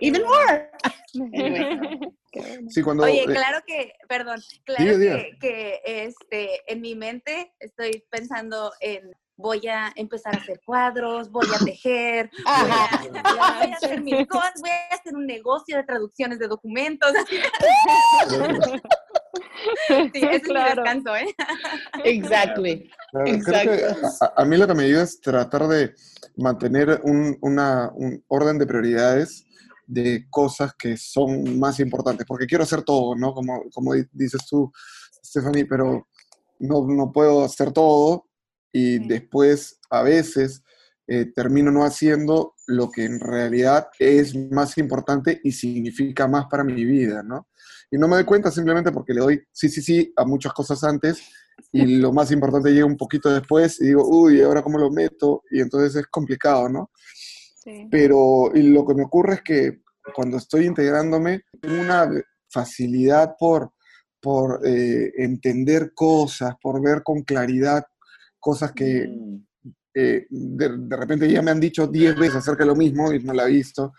[0.00, 0.70] even more.
[3.00, 4.98] Oye, eh, claro que, perdón, claro
[5.40, 11.46] que, este, en mi mente estoy pensando en voy a empezar a hacer cuadros, voy
[11.54, 16.48] a tejer, voy a, hacer mil cosas, voy a hacer un negocio de traducciones de
[16.48, 17.12] documentos.
[20.12, 20.82] sí, es claro.
[20.82, 21.34] descanso, ¿eh?
[22.04, 22.90] Exactly.
[24.36, 25.94] a, mí lo que me ayuda es tratar de
[26.36, 29.46] mantener un, una, un orden de prioridades
[29.86, 33.32] de cosas que son más importantes, porque quiero hacer todo, ¿no?
[33.32, 34.70] Como, como dices tú,
[35.24, 36.08] Stephanie, pero
[36.58, 38.26] no, no puedo hacer todo
[38.72, 40.62] y después a veces
[41.06, 46.64] eh, termino no haciendo lo que en realidad es más importante y significa más para
[46.64, 47.48] mi vida, ¿no?
[47.90, 50.82] Y no me doy cuenta simplemente porque le doy sí, sí, sí a muchas cosas
[50.84, 51.22] antes
[51.72, 55.42] y lo más importante llega un poquito después y digo, uy, ¿ahora cómo lo meto?
[55.50, 56.90] Y entonces es complicado, ¿no?
[57.90, 59.80] Pero lo que me ocurre es que
[60.14, 62.08] cuando estoy integrándome, tengo una
[62.48, 63.72] facilidad por,
[64.20, 67.84] por eh, entender cosas, por ver con claridad
[68.38, 69.45] cosas que mm.
[69.98, 73.32] Eh, de, repente ya me han dicho 10 veces acerca de lo mismo y no
[73.32, 73.94] la he visto.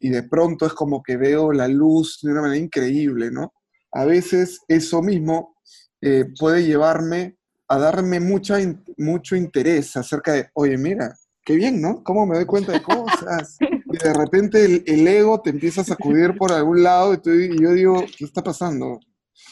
[0.00, 3.52] Y de pronto es como que veo la luz de una manera increíble, ¿no?
[3.92, 5.56] A veces eso mismo
[6.00, 7.36] eh, puede llevarme
[7.68, 8.58] a darme mucha,
[8.98, 12.02] mucho interés acerca de, oye, mira, qué bien, ¿no?
[12.02, 13.56] ¿Cómo me doy cuenta de cosas?
[13.88, 18.04] Y de repente el, ego te empieza a sacudir por algún lado y, yo digo,
[18.18, 18.98] ¿qué está pasando?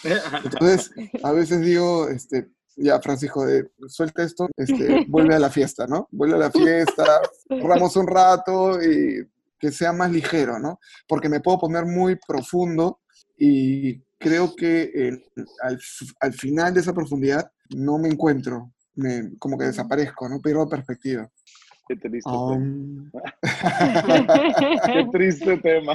[0.44, 0.90] Entonces,
[1.22, 6.08] a veces digo, este, ya, Francisco, de, suelta esto, este, vuelve a la fiesta, ¿no?
[6.10, 9.26] Vuelve a la fiesta, corramos un rato y
[9.58, 10.78] que sea más ligero, ¿no?
[11.06, 13.00] Porque me puedo poner muy profundo
[13.38, 15.20] y creo que
[15.62, 15.80] al,
[16.20, 20.40] al, final de esa profundidad no me encuentro, me, como que desaparezco, ¿no?
[20.40, 21.30] Pierdo perspectiva.
[21.86, 23.22] Qué triste Um, tema.
[24.86, 25.92] Qué triste tema.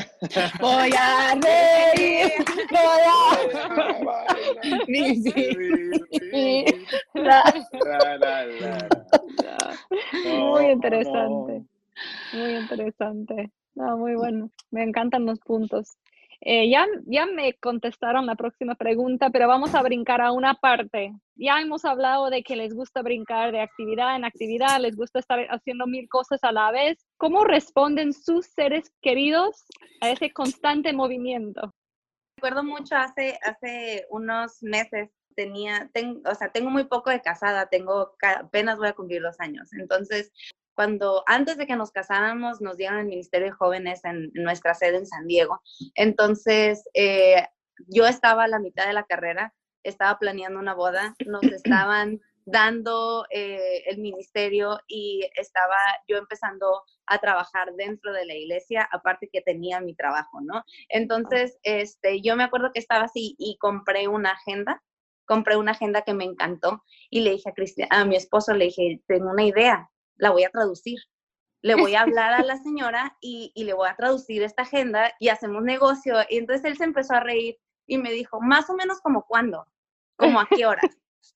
[0.59, 2.31] Voy a reír,
[2.69, 3.19] voy a...
[10.25, 11.63] Muy interesante.
[12.33, 13.51] Muy interesante.
[13.75, 14.51] No, muy bueno.
[14.71, 15.97] Me encantan los puntos.
[16.41, 21.13] Eh, ya, ya me contestaron la próxima pregunta, pero vamos a brincar a una parte.
[21.35, 25.39] Ya hemos hablado de que les gusta brincar de actividad en actividad, les gusta estar
[25.49, 27.05] haciendo mil cosas a la vez.
[27.17, 29.65] ¿Cómo responden sus seres queridos
[30.01, 31.73] a ese constante movimiento?
[32.37, 37.67] recuerdo mucho hace, hace unos meses, tenía, ten- o sea, tengo muy poco de casada,
[37.67, 39.73] tengo, apenas voy a cumplir dos años.
[39.73, 40.31] Entonces,
[40.79, 44.73] cuando, antes de que nos casáramos, nos dieron el Ministerio de Jóvenes en, en nuestra
[44.73, 45.61] sede en San Diego.
[45.93, 47.45] Entonces, eh,
[47.89, 49.53] yo estaba a la mitad de la carrera,
[49.83, 51.41] estaba planeando una boda, nos
[51.83, 55.75] estaban dando eh, el ministerio y estaba
[56.07, 60.63] yo empezando a trabajar dentro de la iglesia, aparte que tenía mi trabajo, ¿no?
[60.87, 64.81] Entonces, este, yo me acuerdo que estaba así y compré una agenda,
[65.25, 68.67] compré una agenda que me encantó y le dije a, Cristian, a mi esposo, le
[68.67, 69.89] dije, tengo una idea,
[70.19, 70.99] la voy a traducir.
[71.61, 75.11] Le voy a hablar a la señora y, y le voy a traducir esta agenda
[75.19, 76.15] y hacemos negocio.
[76.29, 77.57] Y entonces él se empezó a reír
[77.87, 79.65] y me dijo, más o menos como cuándo,
[80.15, 80.81] como a qué hora,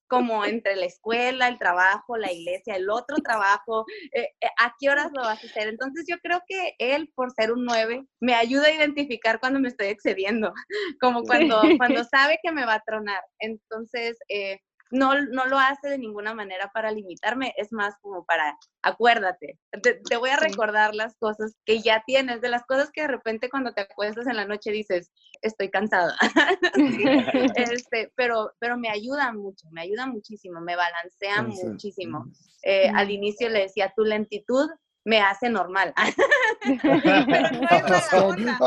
[0.07, 4.89] como entre la escuela, el trabajo, la iglesia, el otro trabajo, eh, eh, ¿a qué
[4.89, 5.67] horas lo vas a hacer?
[5.67, 9.69] Entonces yo creo que él, por ser un 9, me ayuda a identificar cuando me
[9.69, 10.53] estoy excediendo,
[11.01, 13.23] como cuando, cuando sabe que me va a tronar.
[13.39, 14.59] Entonces, eh,
[14.93, 19.95] no, no lo hace de ninguna manera para limitarme, es más como para, acuérdate, te,
[19.95, 23.49] te voy a recordar las cosas que ya tienes, de las cosas que de repente
[23.49, 26.15] cuando te acuestas en la noche dices, estoy cansada.
[27.55, 32.25] Este, pero, pero me ayuda mucho, me ayuda muchísimo, me balancea muchísimo.
[32.63, 34.69] Eh, Al inicio le decía, tu lentitud
[35.05, 35.93] me hace normal.
[38.13, 38.59] Onda,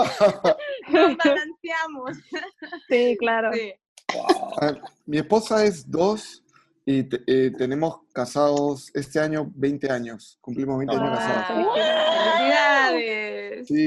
[0.89, 2.16] nos balanceamos.
[2.89, 3.53] Sí, claro.
[3.53, 3.74] Sí.
[4.61, 6.43] A ver, Mi esposa es dos
[6.85, 10.39] y te- eh, tenemos casados este año 20 años.
[10.41, 11.19] Cumplimos 20 años Wow.
[11.19, 11.47] casados.
[11.47, 13.69] Felicidades.
[13.69, 13.85] Sí,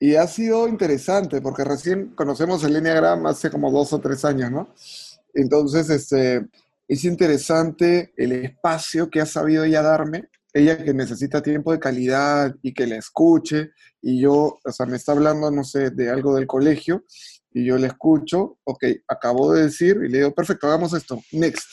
[0.00, 4.24] y, y ha sido interesante porque recién conocemos el Enneagram hace como dos o tres
[4.24, 4.74] años, ¿no?
[5.34, 6.46] Entonces, este,
[6.88, 10.28] es interesante el espacio que ha sabido ella darme.
[10.54, 13.70] Ella que necesita tiempo de calidad y que la escuche.
[14.02, 17.04] Y yo, o sea, me está hablando, no sé, de algo del colegio
[17.54, 21.68] y yo le escucho, ok, acabo de decir y le digo, perfecto, hagamos esto, next.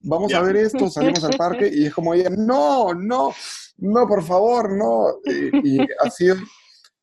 [0.00, 3.32] Vamos a ver esto, salimos al parque y es como ella, no, no,
[3.78, 5.14] no, por favor, no.
[5.24, 6.36] Y, y ha sido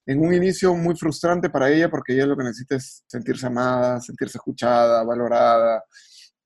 [0.05, 3.99] en un inicio muy frustrante para ella porque ella lo que necesita es sentirse amada,
[4.01, 5.83] sentirse escuchada, valorada.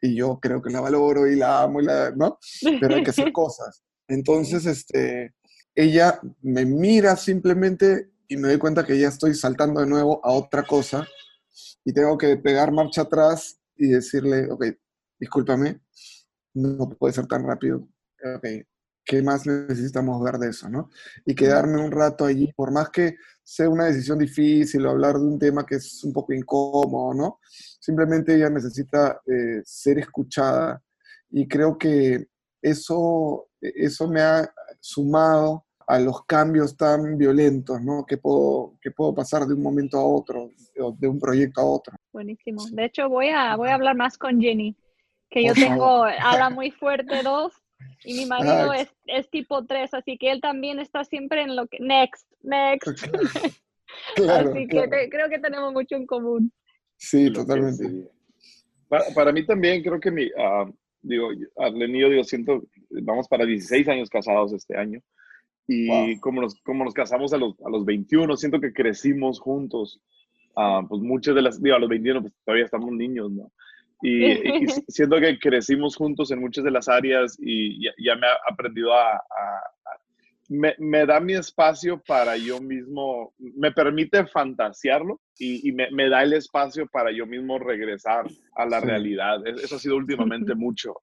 [0.01, 2.37] Y yo creo que la valoro y la amo, y la, ¿no?
[2.79, 3.83] Pero hay que hacer cosas.
[4.07, 5.33] Entonces, este,
[5.73, 10.31] ella me mira simplemente y me doy cuenta que ya estoy saltando de nuevo a
[10.31, 11.07] otra cosa
[11.85, 14.65] y tengo que pegar marcha atrás y decirle, ok,
[15.19, 15.81] discúlpame,
[16.55, 17.87] no puede ser tan rápido.
[18.35, 18.47] Ok,
[19.05, 20.89] ¿qué más necesitamos ver de eso, no?
[21.25, 25.25] Y quedarme un rato allí, por más que sea una decisión difícil o hablar de
[25.25, 27.39] un tema que es un poco incómodo, ¿no?
[27.79, 30.81] Simplemente ella necesita eh, ser escuchada
[31.29, 32.27] y creo que
[32.61, 38.05] eso, eso me ha sumado a los cambios tan violentos, ¿no?
[38.05, 41.65] Que puedo, que puedo pasar de un momento a otro, o de un proyecto a
[41.65, 41.95] otro.
[42.11, 42.63] Buenísimo.
[42.71, 44.75] De hecho, voy a, voy a hablar más con Jenny,
[45.29, 47.53] que yo tengo ala muy fuerte 2
[48.03, 51.55] y mi marido Ah, es, es tipo 3, así que él también está siempre en
[51.55, 52.87] lo que, next, next.
[54.15, 54.89] Claro, así que claro.
[54.89, 56.51] te- creo que tenemos mucho en común.
[56.97, 58.09] Sí, Lo que totalmente.
[58.89, 60.65] Para, para mí también creo que mi, ah,
[61.01, 64.99] digo, Arlen y yo, digo, siento, vamos para 16 años casados este año.
[65.67, 66.19] Y Wow.
[66.21, 69.99] como, nos, como nos casamos a los, a los 21, siento que crecimos juntos.
[70.55, 73.51] Ah, pues muchas de las, digo, a los 21 pues todavía estamos niños, ¿no?
[74.01, 78.27] Y, y siento que crecimos juntos en muchas de las áreas y ya, ya me
[78.27, 79.99] ha aprendido a, a- a-
[80.47, 86.07] me, me da mi espacio para yo mismo, me permite fantasearlo y, y me, me
[86.07, 88.85] da el espacio para yo mismo regresar a la Sí.
[88.85, 89.45] realidad.
[89.47, 90.93] Es- Eso ha sido últimamente mucho.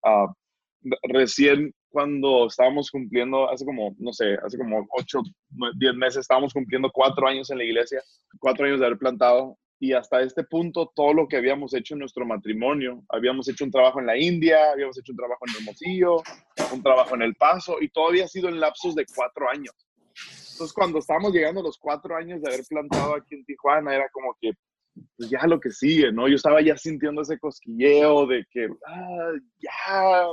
[0.84, 5.20] Re- recién cuando estábamos cumpliendo, hace como, no sé, hace como 8,
[5.76, 8.02] 10 meses, estábamos cumpliendo cuatro años en la iglesia,
[8.40, 9.58] cuatro años de haber plantado.
[9.78, 13.72] Y hasta este punto, todo lo que habíamos hecho en nuestro matrimonio, habíamos hecho un
[13.72, 16.22] trabajo en la India, habíamos hecho un trabajo en Hermosillo,
[16.72, 19.74] un trabajo en El Paso, y todo había sido en lapsos de cuatro años.
[20.52, 24.08] Entonces, cuando estábamos llegando a los cuatro años de haber plantado aquí en Tijuana, era
[24.12, 24.52] como que,
[25.16, 26.28] pues ya lo que sigue, ¿no?
[26.28, 30.26] Yo estaba ya sintiendo ese cosquilleo de que, ah, ya,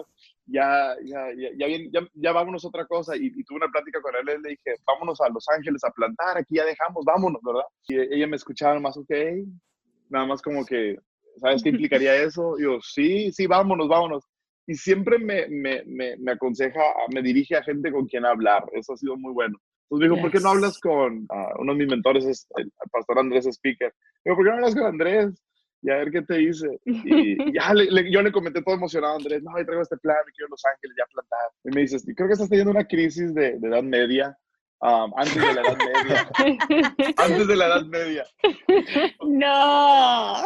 [0.51, 3.15] ya, ya, ya, ya, ya, vámonos a otra cosa.
[3.15, 6.55] Y, tuve una plática con él, le dije, vámonos a Los Ángeles a plantar, aquí
[6.55, 7.63] ya dejamos, vámonos, ¿verdad?
[7.87, 9.11] Y ella me escuchaba más, ok,
[10.09, 10.97] nada más como que,
[11.37, 12.55] ¿sabes qué implicaría eso?
[12.57, 14.23] Y yo, sí, sí, vámonos, vámonos.
[14.67, 16.81] Y siempre me, me, me, me aconseja,
[17.13, 19.57] me dirige a gente con quien hablar, eso ha sido muy bueno.
[19.89, 22.71] Entonces me dijo, ¿por qué no hablas con uh, uno de mis mentores, es el,
[22.91, 23.91] pastor Andrés Speaker?
[24.23, 25.43] Digo, ¿por qué no hablas con Andrés?
[25.81, 26.79] Y a ver qué te dice.
[26.85, 30.17] Y ya le, yo le comenté todo emocionado a Andrés, no, ahí traigo este plan,
[30.25, 31.51] me quiero Los Ángeles ya plantar.
[31.63, 34.37] Y me dices, creo que estás teniendo una crisis de, de edad media.
[34.81, 36.31] Um, antes de la edad media.
[37.17, 38.23] antes de la edad media.
[39.25, 40.43] No.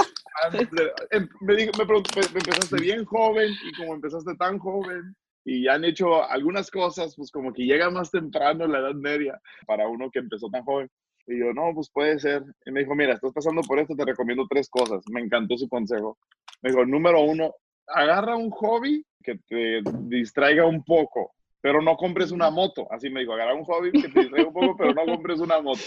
[1.11, 5.15] Em, me, dijo, me, me empezaste bien joven y como empezaste tan joven,
[5.45, 9.87] y han hecho algunas cosas, pues como que llega más temprano la edad media para
[9.87, 10.89] uno que empezó tan joven.
[11.27, 12.43] Y yo, no, pues puede ser.
[12.65, 15.03] Y me dijo, mira, estás pasando por esto, te recomiendo tres cosas.
[15.11, 16.17] Me encantó su consejo.
[16.61, 17.53] Me dijo, número uno,
[17.87, 22.87] agarra un hobby que te distraiga un poco, pero no compres una moto.
[22.91, 25.61] Así me dijo, agarra un hobby que te distraiga un poco, pero no compres una
[25.61, 25.81] moto.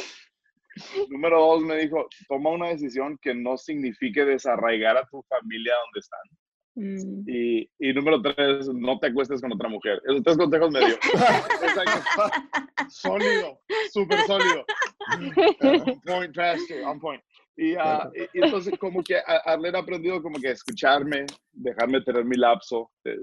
[1.09, 6.01] Número dos, me dijo, toma una decisión que no signifique desarraigar a tu familia donde
[6.01, 6.21] están.
[6.77, 7.25] Mm.
[7.27, 10.01] Y, y, número tres, no te acuestes con otra mujer.
[10.05, 10.97] Esos tres consejos me dio.
[12.91, 13.59] sólido,
[13.91, 14.65] súper sólido.
[15.63, 17.23] on point, pastor, on point.
[17.57, 19.17] Y, uh, y, entonces como que
[19.47, 22.91] Arlene ha aprendido como que escucharme, dejarme tener mi lapso.
[23.05, 23.17] Eh,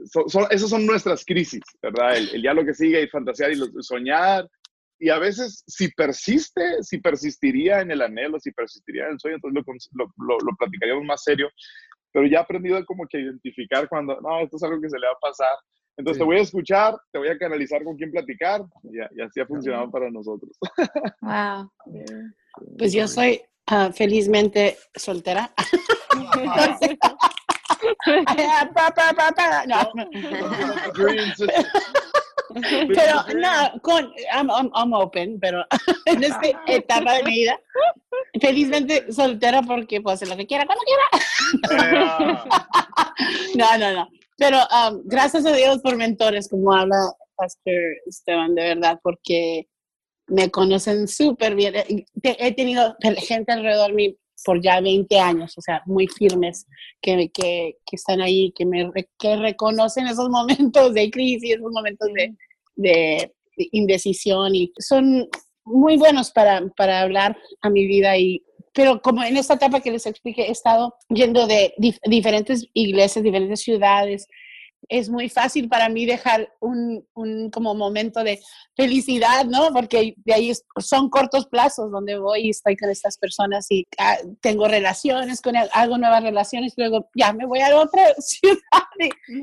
[0.49, 2.17] esas son nuestras crisis, ¿verdad?
[2.17, 4.49] El, el, ya lo que sigue y fantasear y soñar.
[4.97, 9.35] Y a veces si persiste, si persistiría en el anhelo, si persistiría en el sueño,
[9.35, 11.51] entonces lo, lo, lo platicaríamos más serio
[12.13, 15.07] pero ya he aprendido como que identificar cuando, no, esto es algo que se le
[15.07, 15.49] va a pasar.
[15.97, 19.45] Entonces te voy a escuchar, te voy a canalizar con quién platicar y, así ha
[19.45, 20.57] funcionado para nosotros.
[21.21, 21.71] Wow.
[22.77, 23.41] Pues yo soy
[23.71, 25.51] uh, felizmente soltera.
[32.87, 35.65] pero no, con, I'm, I'm, open, pero
[36.05, 37.59] en esta etapa de mi vida,
[38.43, 42.45] felizmente soltera porque puedo hacer lo que quiera cuando quiera.
[43.55, 44.09] no, no, no.
[44.37, 46.95] Pero um, gracias a Dios por mentores, como habla
[47.35, 47.73] Pastor
[48.05, 49.67] Esteban, de verdad, porque
[50.27, 51.73] me conocen súper bien.
[52.21, 56.65] He tenido gente alrededor de mí por ya 20 años, o sea, muy firmes,
[57.01, 62.09] que, que, que están ahí, que me que reconocen esos momentos de crisis, esos momentos
[62.13, 62.35] de,
[62.75, 63.33] de,
[63.71, 65.29] indecisión y son
[65.65, 68.43] muy buenos para, para hablar a mi vida y
[68.75, 71.75] pero como en esta etapa que les expliqué, he estado yendo de
[72.07, 74.27] diferentes iglesias, diferentes ciudades,
[74.89, 78.39] es muy fácil para mí dejar un, un, como momento de
[78.75, 79.71] felicidad, ¿no?
[79.73, 84.17] Porque de ahí son cortos plazos donde voy y estoy con estas personas y ah,
[84.41, 88.59] tengo relaciones con hago nuevas relaciones, luego ya me voy a otra ciudad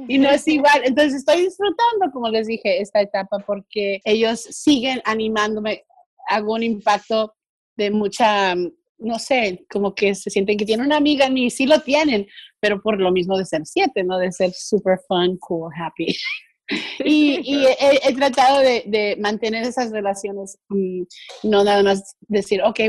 [0.08, 0.82] y, no es igual.
[0.84, 5.84] Entonces estoy disfrutando, como les dije, esta etapa porque ellos siguen animándome,
[6.30, 7.34] hago un impacto
[7.76, 8.54] de mucha
[9.00, 12.26] no sé, como que se sienten que tienen una amiga en mí, sí lo tienen,
[12.60, 14.18] pero por lo mismo de ser siete, ¿no?
[14.18, 16.14] De ser super fun, cool, happy.
[17.04, 21.02] y, y he, tratado de, de, mantener esas relaciones, mm,
[21.44, 22.80] no nada más decir, ok,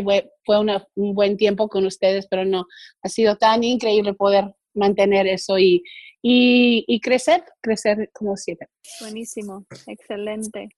[0.46, 2.66] fue una, un buen tiempo con ustedes, pero no,
[3.02, 5.82] ha sido tan increíble poder mantener eso y,
[6.22, 8.68] y, y crecer, crecer como siete.
[9.00, 10.70] Buenísimo, excelente.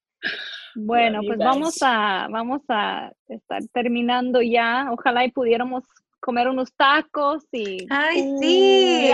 [0.76, 4.90] Bueno, pues vamos a, vamos a estar terminando ya.
[4.92, 5.84] Ojalá y pudiéramos
[6.20, 9.12] comer unos tacos y ¡Ay, sí!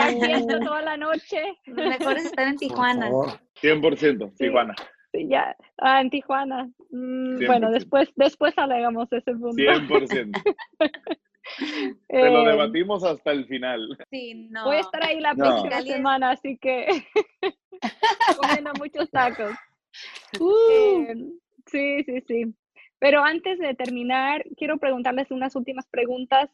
[0.63, 1.41] toda la noche.
[1.65, 3.09] Lo mejor es estar en Tijuana.
[3.61, 4.75] 100% Tijuana.
[5.11, 6.69] Sí, ya, ah, en Tijuana.
[6.91, 9.55] Mm, bueno, después, después alegamos ese punto.
[9.55, 10.31] 100%.
[12.07, 13.97] Te lo eh, debatimos hasta el final.
[14.11, 14.65] Sí, no.
[14.65, 16.85] Voy a estar ahí la próxima semana, así que
[18.37, 19.51] comiendo muchos tacos.
[20.39, 21.05] Uh.
[21.07, 21.31] Em,
[21.65, 22.55] sí, sí, sí.
[22.99, 26.49] Pero antes de terminar, quiero preguntarles unas últimas preguntas.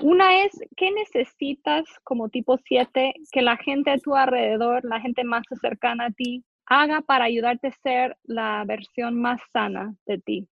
[0.00, 5.24] Una es, ¿qué necesitas como tipo 7 que la gente a tu alrededor, la gente
[5.24, 10.48] más cercana a ti, haga para ayudarte a ser la versión más sana de ti?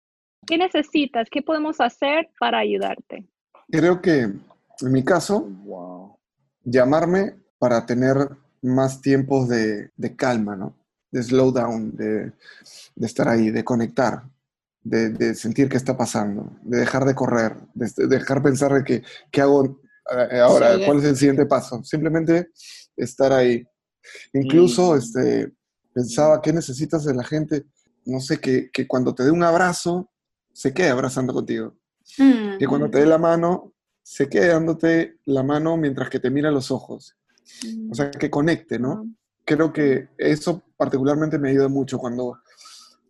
[0.46, 1.28] ¿Qué necesitas?
[1.30, 3.26] ¿Qué podemos hacer para ayudarte?
[3.70, 4.28] Creo que
[4.80, 5.48] en mi caso,
[6.64, 8.16] llamarme para tener
[8.62, 10.74] más tiempos de, de calma, ¿no?
[11.10, 12.32] De slow down, de,
[12.94, 14.24] de estar ahí, de conectar,
[14.82, 19.02] de, de, sentir qué está pasando, de dejar de correr, de, dejar pensar de que,
[19.30, 19.80] qué hago
[20.10, 21.82] eh, ahora, cuál es el siguiente paso.
[21.84, 22.50] Simplemente
[22.96, 23.66] estar ahí.
[24.32, 25.52] Incluso este,
[25.92, 27.66] pensaba, ¿qué necesitas de la gente?
[28.04, 30.10] No sé, que, que cuando te dé un abrazo,
[30.52, 31.76] se quede abrazando contigo.
[32.16, 36.50] Que cuando te dé la mano, se quede dándote la mano mientras que te mira
[36.50, 37.14] los ojos.
[37.90, 39.06] O sea, que conecte, ¿no?
[39.48, 42.38] Creo que eso particularmente me ayuda mucho cuando...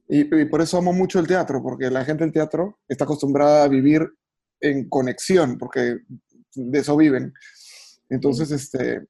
[0.08, 3.64] Y, y por eso amo mucho el teatro, porque la gente del teatro está acostumbrada
[3.64, 4.08] a vivir
[4.60, 5.98] en conexión, porque
[6.54, 7.34] de eso viven.
[8.08, 9.06] Entonces, este,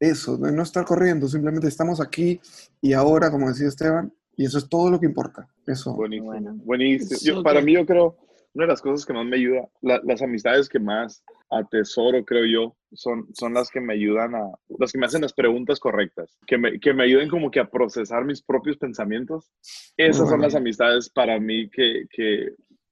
[0.00, 2.40] eso, de no estar corriendo, simplemente estamos aquí
[2.80, 5.48] y ahora, como decía Esteban, y eso es todo lo que importa.
[5.66, 5.94] Eso.
[5.94, 6.26] Buenísimo.
[6.32, 6.54] Bueno.
[6.64, 7.20] Buenísimo.
[7.22, 7.66] Yo- para good.
[7.66, 8.16] mí, yo creo,
[8.54, 12.44] una de las cosas que más me ayuda, la- las amistades que más atesoro, creo
[12.46, 14.42] yo, son, son las que me ayudan a,
[14.78, 17.68] las que me hacen las preguntas correctas, que me, que me ayuden como que a
[17.70, 19.50] procesar mis propios pensamientos.
[19.96, 22.50] Esas son las amistades para mí que, que,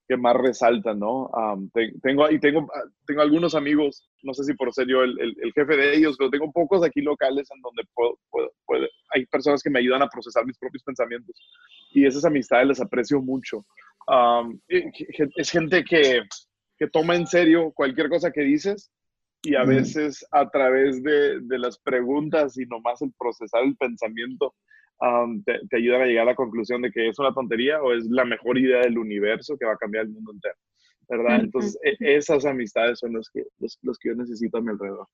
[0.08, 1.28] que más resaltan, ¿no?
[1.34, 5.02] Am, te- tengo, y tengo, ah, tengo algunos amigos, no sé si por ser yo
[5.02, 8.52] el, el- el jefe de ellos, pero tengo pocos aquí locales en donde puedo, puedo-
[8.66, 11.36] puedo- hay personas que me ayudan a procesar mis propios pensamientos.
[11.92, 13.64] Y esas amistades las aprecio mucho.
[14.68, 16.22] Ge- es gente que,
[16.78, 18.90] que toma en serio cualquier cosa que dices
[19.42, 19.68] y a Mm.
[19.68, 24.54] veces a través de, de las preguntas y nomás el procesar el pensamiento
[25.00, 27.92] am, te, te ayudan a llegar a la conclusión de que es una tontería o
[27.92, 30.54] es la mejor idea del universo que va a cambiar el mundo entero.
[31.10, 31.40] ¿Verdad?
[31.40, 35.06] Entonces, e- esas amistades son los que, los, los que yo necesito a mi alrededor.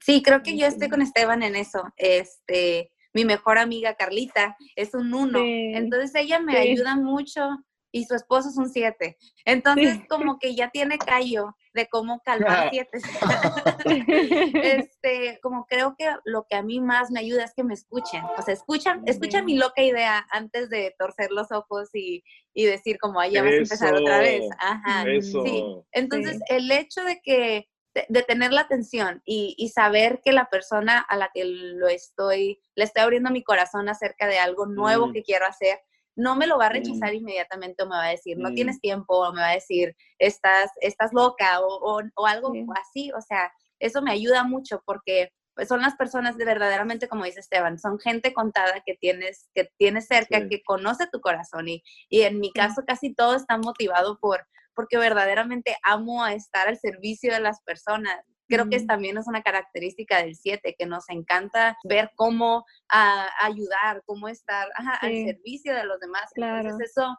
[0.00, 1.82] Sí, creo que yo estoy con Esteban en eso.
[1.96, 5.40] Este, mi mejor amiga Carlita es un uno.
[5.40, 6.58] Sí, Entonces ella me sí.
[6.58, 7.42] ayuda mucho
[7.90, 9.16] y su esposo es un siete.
[9.44, 10.06] Entonces Sí.
[10.08, 12.98] como que ya tiene callo de cómo calmar siete.
[14.62, 18.22] este, como creo que lo que a mí más me ayuda es que me escuchen.
[18.36, 22.22] O sea, escuchan, escuchan mi loca idea antes de torcer los ojos y,
[22.54, 24.44] y decir como, ay, ya vas a empezar otra vez.
[24.58, 25.04] Ajá.
[25.08, 25.44] Eso.
[25.44, 25.64] Sí.
[25.92, 26.42] Entonces, Sí.
[26.48, 30.98] el hecho de que de, de tener la atención y, y saber que la persona
[31.00, 35.12] a la que lo estoy, le estoy abriendo mi corazón acerca de algo nuevo Mm.
[35.14, 35.80] que quiero hacer,
[36.18, 38.54] no me lo va a rechazar inmediatamente o me va a decir, no Mm.
[38.54, 41.66] tienes tiempo, o me va a decir, estás, estás loca o,
[41.98, 42.66] o- o algo Sí.
[42.82, 43.12] así.
[43.12, 47.40] O sea, eso me ayuda mucho porque pues, son las personas de verdaderamente, como dice
[47.40, 50.48] Esteban, son gente contada que tienes, que tienes cerca, Sí.
[50.48, 51.68] que conoce tu corazón.
[51.68, 56.78] Y, y en mi caso, casi todo está motivado por, porque verdaderamente amo estar al
[56.78, 58.24] servicio de las personas.
[58.48, 64.02] Creo que también es una característica del 7, que nos encanta ver cómo ah, ayudar,
[64.06, 66.30] cómo estar ajá, al servicio de los demás.
[66.34, 66.60] Claro.
[66.62, 67.16] Entonces eso,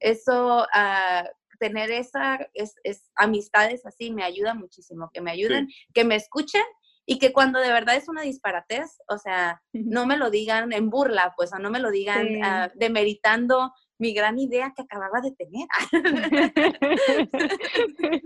[0.00, 1.24] eso ah,
[1.60, 6.64] tener esa, es, es- amistades así me ayuda muchísimo, que me ayuden, que me escuchen
[7.06, 10.88] y que cuando de verdad es una disparatez, o sea, no me lo digan en
[10.90, 12.40] burla, pues, o no me lo digan Sí.
[12.42, 13.72] ah, demeritando
[14.02, 15.66] mi gran idea que acababa de tener.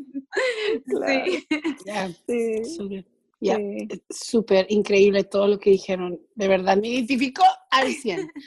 [0.87, 1.25] Claro.
[1.27, 1.47] Sí.
[1.85, 3.05] Yeah, Sí.
[3.39, 3.89] Yeah, sí.
[4.11, 6.19] súper increíble todo lo que dijeron.
[6.35, 8.31] De verdad, me identificó al 100.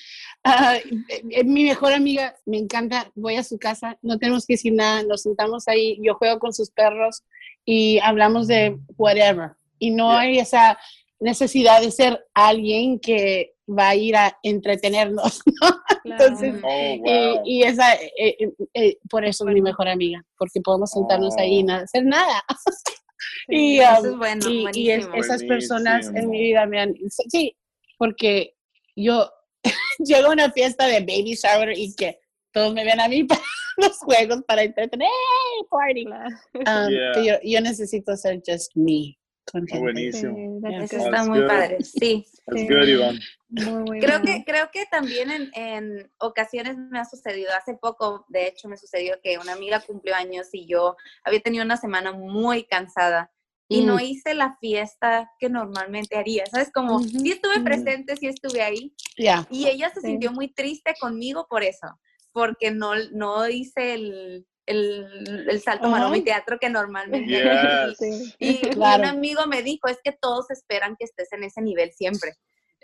[0.44, 4.54] Ah, eh, eh, mi mejor amiga, me encanta, voy a su casa, no tenemos que
[4.54, 7.24] decir nada, nos sentamos ahí, yo juego con sus perros
[7.66, 9.52] y hablamos de whatever.
[9.80, 10.20] Y no Yeah.
[10.20, 10.80] hay esa
[11.20, 15.70] necesidad de ser alguien que va a ir a entretenernos, ¿no?
[16.06, 16.56] Entonces.
[16.64, 17.42] Oh, y, wow.
[17.46, 21.60] y esa, eh, eh, eh, por eso es mi mejor amiga, porque podemos sentarnos ahí
[21.60, 21.66] y Oh.
[21.68, 22.44] no hacer nada.
[23.50, 25.16] y, Sí, um, es bueno, y, y es- buenísimo.
[25.16, 26.96] esas personas en mi vida me han...
[27.30, 27.56] Sí,
[27.98, 28.56] porque
[28.96, 29.30] yo
[30.00, 32.20] llego a una fiesta de baby shower y que
[32.54, 33.42] todos me ven a mí para
[33.78, 36.06] los juegos, para entretener, ¡hey, party!
[36.06, 36.30] Claro.
[36.54, 37.12] Um, Yeah.
[37.14, 39.16] que yo, yo necesito ser just me
[39.52, 39.82] con Oh, gente.
[39.84, 40.36] buenísimo.
[40.62, 41.48] Sí, Eso está That's muy good.
[41.48, 42.26] padre, sí.
[42.46, 42.68] That's Sí.
[42.68, 43.20] good, Iván.
[43.50, 48.26] Muy, muy Creo que, creo que también en, en ocasiones me ha sucedido, hace poco
[48.30, 52.12] de hecho me sucedió que una amiga cumplió años y yo había tenido una semana
[52.12, 53.32] muy cansada
[53.68, 54.02] y no Mm.
[54.02, 56.72] hice la fiesta que normalmente haría, ¿sabes?
[56.72, 57.64] Como Ujú, sí estuve ujú.
[57.64, 59.48] presente, sí estuve ahí Ya.
[59.50, 60.08] y ella se Sí.
[60.08, 61.88] sintió muy triste conmigo por eso,
[62.32, 67.98] porque no, no hice el, el, el salto maroma y teatro que normalmente Yes.
[67.98, 68.34] Sí.
[68.40, 69.04] y, Claro.
[69.04, 72.34] un amigo me dijo, es que todos esperan que estés en ese nivel siempre.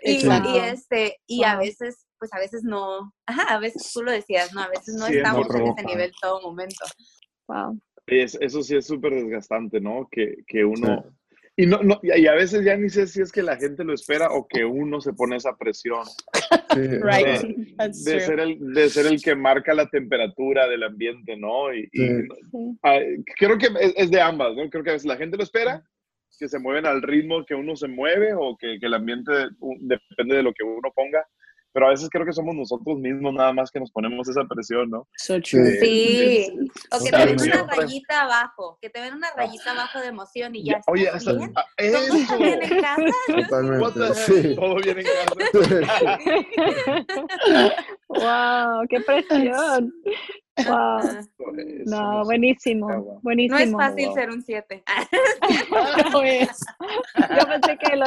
[0.02, 0.26] Y,
[0.58, 4.60] este, y a veces, pues a veces no, ajá, a veces tú lo decías, ¿no?
[4.62, 6.84] A veces no Sí, estamos en ese nivel todo momento.
[7.48, 7.80] Wow.
[8.06, 10.06] Es- eso sí es súper desgastante, ¿no?
[10.10, 11.04] Que, que uno...
[11.58, 13.94] Y, no, no, y a veces ya ni sé si es que la gente lo
[13.94, 16.04] espera o que uno se pone esa presión
[16.74, 17.40] Sí, Right.
[18.04, 18.20] de true.
[18.20, 21.72] ser, el, de ser el que marca la temperatura del ambiente, ¿no?
[21.72, 22.78] Y, y, Sí.
[22.82, 22.98] Ah,
[23.38, 24.68] creo que es, es de ambas, ¿no?
[24.68, 25.82] Creo que a veces la gente lo espera,
[26.38, 29.32] que se mueven al ritmo que uno se mueve o que, que el ambiente
[29.80, 31.26] depende de lo que uno ponga,
[31.76, 34.88] pero a veces creo que somos nosotros mismos nada más que nos ponemos esa presión,
[34.88, 35.06] ¿no?
[35.18, 35.78] So true.
[35.78, 36.50] Sí.
[36.90, 40.54] O que te ven una rayita abajo, que te ven una rayita abajo de emoción
[40.54, 41.52] y ya oye, hasta, bien.
[41.52, 42.16] ¿Todo eso.
[42.16, 43.04] está bien en casa?
[43.26, 44.14] Totalmente.
[44.14, 44.54] Sí.
[44.56, 46.18] Todo bien en casa.
[48.08, 48.86] ¡Wow!
[48.88, 49.92] ¡Qué presión!
[50.64, 51.00] ¡Wow!
[51.86, 53.20] No, buenísimo, Ah, wow.
[53.22, 53.56] buenísimo.
[53.58, 54.82] No es fácil ser un 7.
[56.12, 56.58] No es.
[57.36, 58.06] Yo pensé que, lo-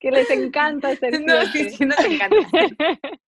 [0.00, 1.70] que les encanta ser No, sí, siete.
[1.76, 2.36] sí, no te encanta.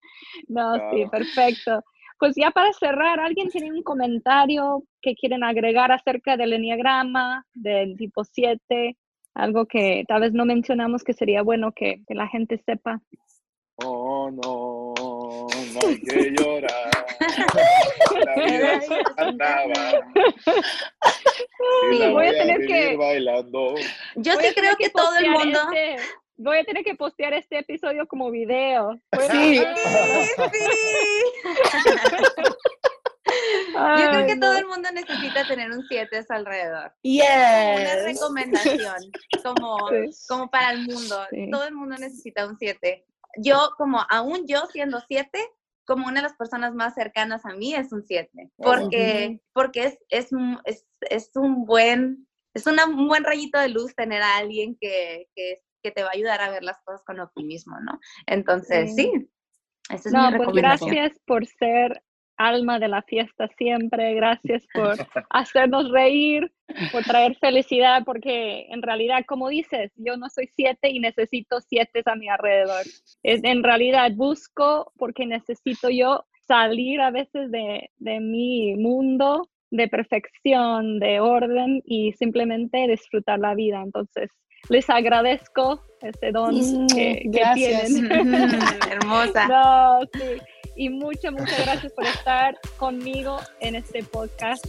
[0.48, 1.82] No, sí, perfecto.
[2.18, 7.96] Pues ya para cerrar, ¿alguien tiene un comentario que quieren agregar acerca del enneagrama, del
[7.96, 8.96] tipo 7?
[9.34, 13.00] Algo que tal vez no mencionamos que sería bueno que, que la gente sepa.
[13.76, 14.94] Oh, no,
[15.32, 16.90] no hay que llorar.
[18.24, 19.72] La vida se andaba.
[21.92, 23.74] Y la Sí, voy a tener que- bailando.
[24.16, 25.58] Yo Voy sí creo que todo el mundo.
[25.72, 25.96] este-
[26.36, 28.98] voy a tener que postear este episodio como video.
[29.12, 29.62] Voy a- Sí.
[33.74, 34.40] Yo creo que no.
[34.48, 36.92] todo el mundo necesita tener un 7 a su alrededor.
[37.02, 38.04] Una Yes.
[38.04, 39.10] recomendación
[39.42, 40.10] como, Sí.
[40.28, 41.24] como para el mundo.
[41.30, 41.48] Sí.
[41.50, 43.04] Todo el mundo necesita un 7.
[43.38, 45.38] Yo, como aún yo siendo 7,
[45.86, 48.50] como una de las personas más cercanas a mí es un 7.
[48.56, 53.68] Porque, porque es, es, un- es, es un buen, es una- un buen rayito de
[53.68, 57.02] luz tener a alguien que, que, que te va a ayudar a ver las cosas
[57.04, 57.98] con optimismo, ¿no?
[58.26, 59.10] Entonces, Sí.
[59.12, 59.28] sí.
[59.90, 62.02] Esa es No, mi pues gracias por ser
[62.36, 64.96] alma de la fiesta siempre, gracias por
[65.30, 66.50] hacernos reír,
[66.90, 72.02] por traer felicidad, porque en realidad, como dices, yo no soy siete y necesito siete
[72.06, 72.84] a mi alrededor.
[73.22, 79.88] Es, en realidad busco porque necesito yo salir a veces de, de mi mundo de
[79.88, 83.80] perfección, de orden y simplemente disfrutar la vida.
[83.82, 84.30] Entonces,
[84.68, 87.92] les agradezco ese don Mm, que, que gracias.
[87.92, 88.10] tienen.
[88.90, 89.48] Hermosa.
[89.48, 90.38] No, sí.
[90.76, 94.64] Y muchas, muchas gracias por estar conmigo en este podcast.